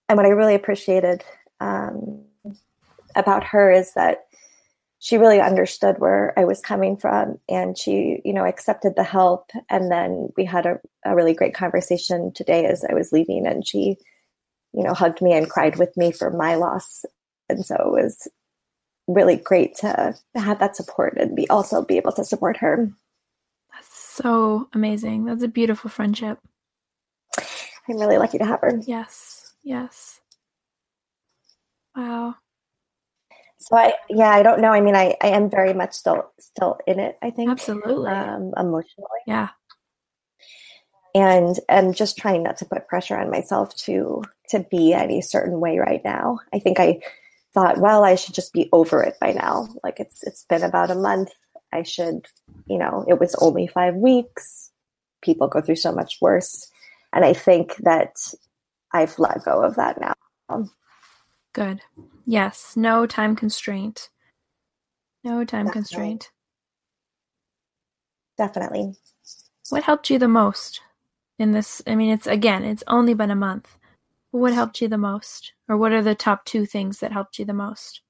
and 0.09 0.17
what 0.17 0.27
I 0.27 0.31
really 0.31 0.55
appreciated 0.55 1.25
um, 1.61 2.23
about 3.17 3.43
her 3.45 3.71
is 3.73 3.95
that 3.95 4.27
she 4.99 5.17
really 5.17 5.41
understood 5.41 5.99
where 5.99 6.39
I 6.39 6.45
was 6.45 6.61
coming 6.61 6.97
from 6.97 7.39
and 7.49 7.79
she, 7.79 8.21
you 8.23 8.35
know, 8.35 8.45
accepted 8.45 8.97
the 8.97 9.05
help. 9.05 9.51
And 9.71 9.91
then 9.91 10.29
we 10.37 10.45
had 10.45 10.67
a, 10.67 10.79
a 11.07 11.15
really 11.15 11.33
great 11.33 11.55
conversation 11.55 12.33
today 12.33 12.67
as 12.67 12.85
I 12.85 12.93
was 12.93 13.11
leaving 13.11 13.47
and 13.47 13.67
she, 13.67 13.97
you 14.75 14.83
know, 14.85 14.93
hugged 14.93 15.23
me 15.23 15.33
and 15.33 15.49
cried 15.49 15.77
with 15.77 15.97
me 15.97 16.13
for 16.13 16.31
my 16.31 16.57
loss. 16.57 17.07
And 17.49 17.65
so 17.65 17.77
it 17.77 18.03
was 18.03 18.29
really 19.07 19.37
great 19.37 19.75
to 19.77 20.15
have 20.35 20.59
that 20.59 20.77
support 20.77 21.17
and 21.17 21.35
be 21.35 21.49
also 21.49 21.83
be 21.83 21.97
able 21.97 22.13
to 22.13 22.25
support 22.25 22.59
her 22.59 22.93
so 24.19 24.69
amazing. 24.75 25.25
That's 25.25 25.43
a 25.43 25.49
beautiful 25.49 25.91
friendship. 25.91 26.39
I'm 27.89 27.97
really 27.99 28.19
lucky 28.19 28.39
to 28.39 28.45
have 28.45 28.61
her. 28.61 28.81
Yes. 28.87 29.55
Yes. 29.63 30.21
Wow. 31.97 32.35
So 33.59 33.77
I 33.77 33.95
yeah, 34.09 34.31
I 34.31 34.43
don't 34.43 34.61
know. 34.61 34.73
I 34.73 34.81
mean 34.81 34.95
I, 34.95 35.17
I 35.23 35.29
am 35.29 35.51
very 35.51 35.73
much 35.73 35.93
still 35.93 36.31
still 36.39 36.79
in 36.87 37.01
it, 37.01 37.19
I 37.23 37.31
think. 37.31 37.51
Absolutely. 37.51 38.11
Um, 38.11 38.53
emotionally. 38.57 39.23
Yeah. 39.27 39.49
And 41.15 41.59
and 41.69 41.97
just 41.97 42.19
trying 42.19 42.43
not 42.43 42.59
to 42.59 42.67
put 42.67 42.87
pressure 42.87 43.17
on 43.17 43.31
myself 43.31 43.75
to 43.87 44.23
to 44.51 44.67
be 44.71 44.93
any 44.93 45.21
certain 45.21 45.61
way 45.61 45.79
right 45.79 46.03
now. 46.05 46.39
I 46.53 46.59
think 46.59 46.79
I 46.79 47.01
thought, 47.55 47.79
well, 47.79 48.05
I 48.05 48.15
should 48.15 48.35
just 48.35 48.53
be 48.53 48.69
over 48.73 49.03
it 49.03 49.17
by 49.21 49.33
now. 49.33 49.69
Like 49.83 49.99
it's 49.99 50.23
it's 50.23 50.45
been 50.45 50.63
about 50.63 50.91
a 50.91 50.95
month 50.95 51.31
I 51.73 51.83
should, 51.83 52.27
you 52.67 52.79
know, 52.79 53.05
it 53.09 53.21
was 53.21 53.35
only 53.37 53.67
five 53.67 53.95
weeks. 53.95 54.71
People 55.23 55.49
go 55.49 55.61
through 55.61 55.77
so 55.77 55.93
much 55.93 56.19
worse. 56.21 56.71
And 57.13 57.25
I 57.25 57.33
think 57.33 57.77
that 57.79 58.17
I've 58.93 59.19
let 59.19 59.45
go 59.45 59.63
of 59.63 59.77
that 59.77 60.01
now. 60.01 60.65
Good. 61.53 61.81
Yes. 62.27 62.77
No 62.77 63.07
time 63.07 63.35
constraint. 63.37 64.11
No 65.25 65.45
time 65.45 65.67
Definitely. 65.67 65.73
constraint. 65.73 66.31
Definitely. 68.37 68.95
What 69.71 69.83
helped 69.83 70.11
you 70.11 70.19
the 70.19 70.29
most 70.29 70.81
in 71.39 71.53
this? 71.53 71.83
I 71.87 71.95
mean, 71.95 72.11
it's 72.11 72.27
again, 72.27 72.65
it's 72.65 72.85
only 72.87 73.15
been 73.15 73.31
a 73.31 73.37
month. 73.37 73.77
What 74.31 74.53
helped 74.53 74.81
you 74.81 74.89
the 74.89 74.99
most? 74.99 75.53
Or 75.69 75.77
what 75.77 75.93
are 75.93 76.03
the 76.03 76.15
top 76.15 76.45
two 76.45 76.67
things 76.67 77.01
that 77.01 77.13
helped 77.13 77.39
you 77.39 77.45
the 77.45 77.53
most? 77.53 78.03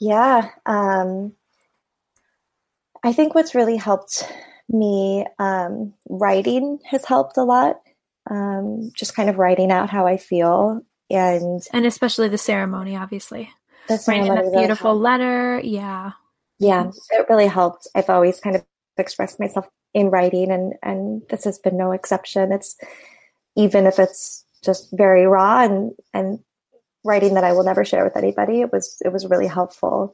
Yeah. 0.00 0.50
Um, 0.64 1.32
I 3.06 3.12
think 3.12 3.34
what's 3.34 3.54
really 3.54 3.76
helped 3.76 4.24
me, 4.68 5.24
um, 5.38 5.94
writing 6.08 6.80
has 6.90 7.04
helped 7.04 7.36
a 7.36 7.44
lot. 7.44 7.80
Um, 8.28 8.90
just 8.96 9.14
kind 9.14 9.30
of 9.30 9.38
writing 9.38 9.70
out 9.70 9.88
how 9.88 10.08
I 10.08 10.16
feel 10.16 10.82
and 11.10 11.62
and 11.72 11.86
especially 11.86 12.28
the 12.28 12.38
ceremony, 12.38 12.96
obviously. 12.96 13.50
The 13.88 13.98
ceremony 13.98 14.30
writing 14.30 14.54
a 14.54 14.58
beautiful 14.58 14.92
really 14.92 15.02
letter, 15.02 15.60
yeah. 15.62 16.12
Yeah, 16.58 16.90
it 17.10 17.26
really 17.28 17.46
helped. 17.46 17.86
I've 17.94 18.10
always 18.10 18.40
kind 18.40 18.56
of 18.56 18.64
expressed 18.96 19.38
myself 19.38 19.68
in 19.94 20.08
writing, 20.08 20.50
and 20.50 20.72
and 20.82 21.22
this 21.28 21.44
has 21.44 21.58
been 21.58 21.76
no 21.76 21.92
exception. 21.92 22.50
It's 22.50 22.76
even 23.56 23.86
if 23.86 23.98
it's 23.98 24.44
just 24.64 24.88
very 24.92 25.26
raw 25.26 25.64
and 25.64 25.92
and 26.12 26.40
writing 27.04 27.34
that 27.34 27.44
I 27.44 27.52
will 27.52 27.62
never 27.62 27.84
share 27.84 28.02
with 28.02 28.16
anybody. 28.16 28.62
It 28.62 28.72
was 28.72 28.96
it 29.04 29.12
was 29.12 29.26
really 29.26 29.46
helpful. 29.46 30.12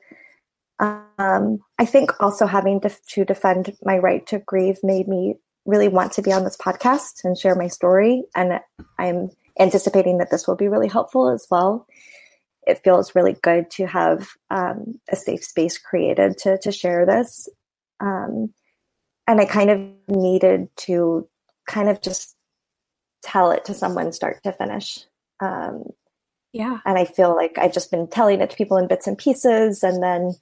Um, 0.82 1.60
I 1.78 1.84
think 1.84 2.10
also 2.20 2.46
having 2.46 2.80
to, 2.80 2.90
to 3.10 3.24
defend 3.24 3.76
my 3.84 3.98
right 3.98 4.26
to 4.26 4.40
grieve 4.40 4.78
made 4.82 5.06
me 5.06 5.36
really 5.64 5.88
want 5.88 6.12
to 6.12 6.22
be 6.22 6.32
on 6.32 6.42
this 6.42 6.56
podcast 6.56 7.24
and 7.24 7.38
share 7.38 7.54
my 7.54 7.68
story. 7.68 8.24
And 8.34 8.58
I'm 8.98 9.30
anticipating 9.58 10.18
that 10.18 10.30
this 10.30 10.48
will 10.48 10.56
be 10.56 10.68
really 10.68 10.88
helpful 10.88 11.30
as 11.30 11.46
well. 11.50 11.86
It 12.66 12.82
feels 12.82 13.14
really 13.14 13.36
good 13.42 13.70
to 13.72 13.86
have 13.86 14.30
um, 14.50 15.00
a 15.10 15.16
safe 15.16 15.44
space 15.44 15.78
created 15.78 16.38
to, 16.38 16.58
to 16.58 16.72
share 16.72 17.06
this. 17.06 17.48
Um, 18.00 18.52
and 19.28 19.40
I 19.40 19.44
kind 19.44 19.70
of 19.70 19.80
needed 20.08 20.68
to 20.78 21.28
kind 21.68 21.88
of 21.88 22.00
just 22.00 22.36
tell 23.22 23.52
it 23.52 23.64
to 23.66 23.74
someone 23.74 24.12
start 24.12 24.42
to 24.42 24.52
finish. 24.52 24.98
Um, 25.38 25.84
yeah. 26.52 26.78
And 26.84 26.98
I 26.98 27.04
feel 27.04 27.36
like 27.36 27.56
I've 27.56 27.72
just 27.72 27.90
been 27.90 28.08
telling 28.08 28.40
it 28.40 28.50
to 28.50 28.56
people 28.56 28.76
in 28.78 28.88
bits 28.88 29.06
and 29.06 29.16
pieces. 29.16 29.84
And 29.84 30.02
then 30.02 30.32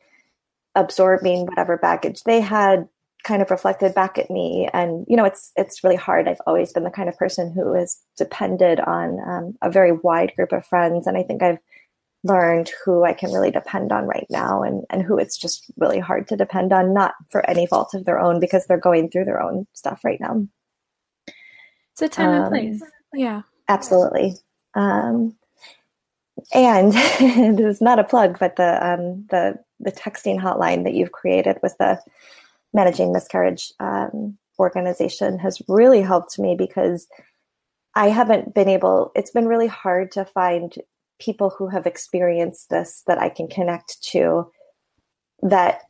absorbing 0.74 1.46
whatever 1.46 1.76
baggage 1.76 2.22
they 2.24 2.40
had 2.40 2.88
kind 3.22 3.42
of 3.42 3.50
reflected 3.50 3.94
back 3.94 4.18
at 4.18 4.30
me. 4.30 4.68
And 4.72 5.04
you 5.08 5.16
know 5.16 5.24
it's 5.24 5.52
it's 5.56 5.84
really 5.84 5.96
hard. 5.96 6.28
I've 6.28 6.40
always 6.46 6.72
been 6.72 6.84
the 6.84 6.90
kind 6.90 7.08
of 7.08 7.18
person 7.18 7.52
who 7.52 7.74
has 7.74 7.98
depended 8.16 8.80
on 8.80 9.18
um, 9.26 9.54
a 9.62 9.70
very 9.70 9.92
wide 9.92 10.32
group 10.36 10.52
of 10.52 10.66
friends. 10.66 11.06
And 11.06 11.16
i 11.16 11.22
think 11.22 11.42
i've 11.42 11.58
learned 12.22 12.70
who 12.84 13.02
i 13.02 13.14
can 13.14 13.32
really 13.32 13.50
depend 13.50 13.92
on 13.92 14.04
right 14.04 14.26
now 14.28 14.62
and 14.62 14.84
and 14.90 15.02
who 15.02 15.16
it's 15.16 15.38
just 15.38 15.64
really 15.78 15.98
hard 15.98 16.28
to 16.28 16.36
depend 16.36 16.70
on 16.70 16.92
not 16.92 17.14
for 17.30 17.48
any 17.48 17.66
fault 17.66 17.94
of 17.94 18.04
their 18.04 18.20
own 18.20 18.38
because 18.38 18.66
they're 18.66 18.76
going 18.76 19.08
through 19.08 19.24
their 19.24 19.40
own 19.40 19.66
stuff 19.72 20.04
right 20.04 20.20
now. 20.20 20.46
It's 21.92 22.02
a 22.02 22.08
time 22.08 22.28
um, 22.28 22.34
and 22.34 22.48
place. 22.48 22.90
Yeah. 23.14 23.42
absolutely. 23.68 24.34
Um, 24.74 25.34
and 26.54 26.92
this 27.58 27.76
is 27.76 27.80
not 27.80 27.98
a 27.98 28.04
plug 28.04 28.38
but 28.38 28.56
the 28.56 28.86
um, 28.86 29.26
the 29.30 29.58
the 29.80 29.92
texting 29.92 30.38
hotline 30.40 30.84
that 30.84 30.94
you've 30.94 31.12
created 31.12 31.58
with 31.62 31.76
the 31.78 32.00
managing 32.72 33.12
miscarriage 33.12 33.72
um, 33.80 34.36
organization 34.58 35.38
has 35.38 35.60
really 35.68 36.02
helped 36.02 36.38
me 36.38 36.54
because 36.56 37.08
I 37.94 38.08
haven't 38.08 38.54
been 38.54 38.68
able, 38.68 39.10
it's 39.14 39.30
been 39.30 39.48
really 39.48 39.66
hard 39.66 40.12
to 40.12 40.24
find 40.24 40.72
people 41.18 41.50
who 41.50 41.68
have 41.68 41.86
experienced 41.86 42.70
this 42.70 43.02
that 43.06 43.18
I 43.18 43.28
can 43.28 43.48
connect 43.48 44.02
to 44.10 44.50
that 45.42 45.82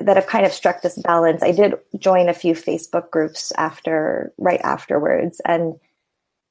that 0.00 0.16
have 0.16 0.28
kind 0.28 0.46
of 0.46 0.52
struck 0.52 0.80
this 0.80 0.96
balance. 1.02 1.42
I 1.42 1.50
did 1.50 1.74
join 1.98 2.28
a 2.28 2.34
few 2.34 2.54
Facebook 2.54 3.10
groups 3.10 3.52
after 3.56 4.32
right 4.38 4.60
afterwards 4.62 5.40
and 5.44 5.74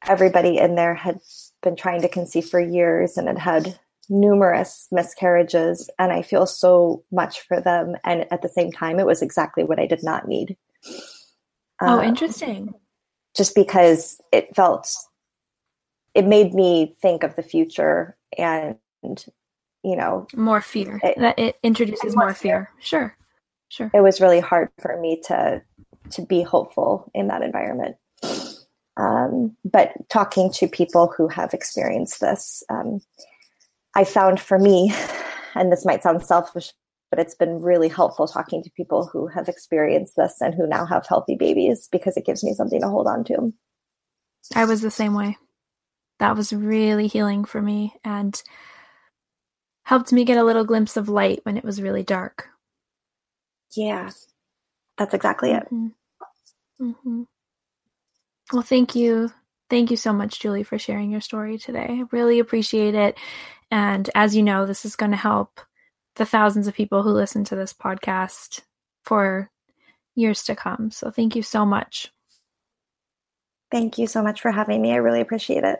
everybody 0.05 0.57
in 0.57 0.75
there 0.75 0.93
had 0.93 1.19
been 1.63 1.75
trying 1.75 2.01
to 2.01 2.09
conceive 2.09 2.45
for 2.45 2.59
years 2.59 3.17
and 3.17 3.27
had 3.27 3.37
had 3.37 3.79
numerous 4.09 4.87
miscarriages 4.91 5.89
and 5.99 6.11
I 6.11 6.21
feel 6.21 6.45
so 6.45 7.03
much 7.11 7.41
for 7.41 7.59
them. 7.59 7.95
And 8.03 8.25
at 8.31 8.41
the 8.41 8.49
same 8.49 8.71
time, 8.71 8.99
it 8.99 9.05
was 9.05 9.21
exactly 9.21 9.63
what 9.63 9.79
I 9.79 9.85
did 9.85 10.03
not 10.03 10.27
need. 10.27 10.57
Oh, 11.81 11.99
um, 11.99 12.05
interesting. 12.05 12.73
Just 13.35 13.55
because 13.55 14.19
it 14.31 14.55
felt, 14.55 14.89
it 16.13 16.25
made 16.25 16.53
me 16.53 16.95
think 17.01 17.23
of 17.23 17.35
the 17.35 17.43
future 17.43 18.17
and, 18.37 18.77
you 19.03 19.95
know, 19.95 20.27
more 20.35 20.61
fear. 20.61 20.99
It, 21.03 21.35
it 21.37 21.55
introduces 21.63 22.15
more, 22.15 22.27
more 22.27 22.33
fear. 22.33 22.71
fear. 22.71 22.71
Sure. 22.79 23.17
Sure. 23.69 23.91
It 23.93 24.01
was 24.01 24.21
really 24.21 24.39
hard 24.39 24.69
for 24.79 24.99
me 24.99 25.21
to 25.27 25.61
to 26.11 26.21
be 26.21 26.41
hopeful 26.41 27.11
in 27.13 27.27
that 27.27 27.41
environment. 27.41 27.97
Um, 28.95 29.55
but 29.63 29.91
talking 30.09 30.51
to 30.53 30.67
people 30.67 31.13
who 31.15 31.27
have 31.27 31.53
experienced 31.53 32.19
this, 32.21 32.63
um, 32.69 33.01
I 33.97 34.03
found 34.03 34.39
for 34.39 34.59
me, 34.59 34.93
and 35.55 35.71
this 35.71 35.83
might 35.83 36.03
sound 36.03 36.23
selfish, 36.23 36.71
but 37.09 37.17
it's 37.19 37.33
been 37.33 37.63
really 37.63 37.89
helpful 37.89 38.27
talking 38.27 38.61
to 38.61 38.69
people 38.77 39.07
who 39.11 39.25
have 39.25 39.49
experienced 39.49 40.15
this 40.15 40.35
and 40.39 40.53
who 40.53 40.67
now 40.67 40.85
have 40.85 41.07
healthy 41.07 41.35
babies 41.35 41.89
because 41.91 42.15
it 42.15 42.23
gives 42.23 42.43
me 42.43 42.53
something 42.53 42.79
to 42.79 42.87
hold 42.87 43.07
on 43.07 43.23
to. 43.23 43.51
I 44.53 44.65
was 44.65 44.81
the 44.81 44.91
same 44.91 45.15
way. 45.15 45.35
That 46.19 46.35
was 46.35 46.53
really 46.53 47.07
healing 47.07 47.43
for 47.43 47.59
me 47.59 47.95
and 48.03 48.39
helped 49.83 50.13
me 50.13 50.25
get 50.25 50.37
a 50.37 50.43
little 50.43 50.63
glimpse 50.63 50.95
of 50.95 51.09
light 51.09 51.39
when 51.41 51.57
it 51.57 51.63
was 51.63 51.81
really 51.81 52.03
dark. 52.03 52.49
Yeah, 53.75 54.11
that's 54.99 55.15
exactly 55.15 55.53
it. 55.53 55.63
Mm-hmm. 55.71 56.89
Mm-hmm. 56.89 57.23
Well, 58.53 58.61
thank 58.61 58.93
you. 58.93 59.31
Thank 59.69 59.89
you 59.91 59.97
so 59.97 60.13
much, 60.13 60.39
Julie, 60.39 60.63
for 60.63 60.77
sharing 60.77 61.11
your 61.11 61.19
story 61.19 61.57
today. 61.57 61.87
I 61.89 62.03
really 62.11 62.39
appreciate 62.39 62.93
it. 62.95 63.17
And 63.71 64.09
as 64.15 64.35
you 64.35 64.43
know, 64.43 64.65
this 64.65 64.85
is 64.85 64.95
going 64.95 65.11
to 65.11 65.17
help 65.17 65.59
the 66.15 66.25
thousands 66.25 66.67
of 66.67 66.73
people 66.73 67.03
who 67.03 67.09
listen 67.09 67.43
to 67.45 67.55
this 67.55 67.73
podcast 67.73 68.61
for 69.03 69.49
years 70.15 70.43
to 70.43 70.55
come. 70.55 70.91
So 70.91 71.11
thank 71.11 71.35
you 71.35 71.43
so 71.43 71.65
much. 71.65 72.11
Thank 73.71 73.97
you 73.97 74.07
so 74.07 74.23
much 74.23 74.41
for 74.41 74.51
having 74.51 74.81
me. 74.81 74.93
I 74.93 74.97
really 74.97 75.21
appreciate 75.21 75.63
it. 75.63 75.79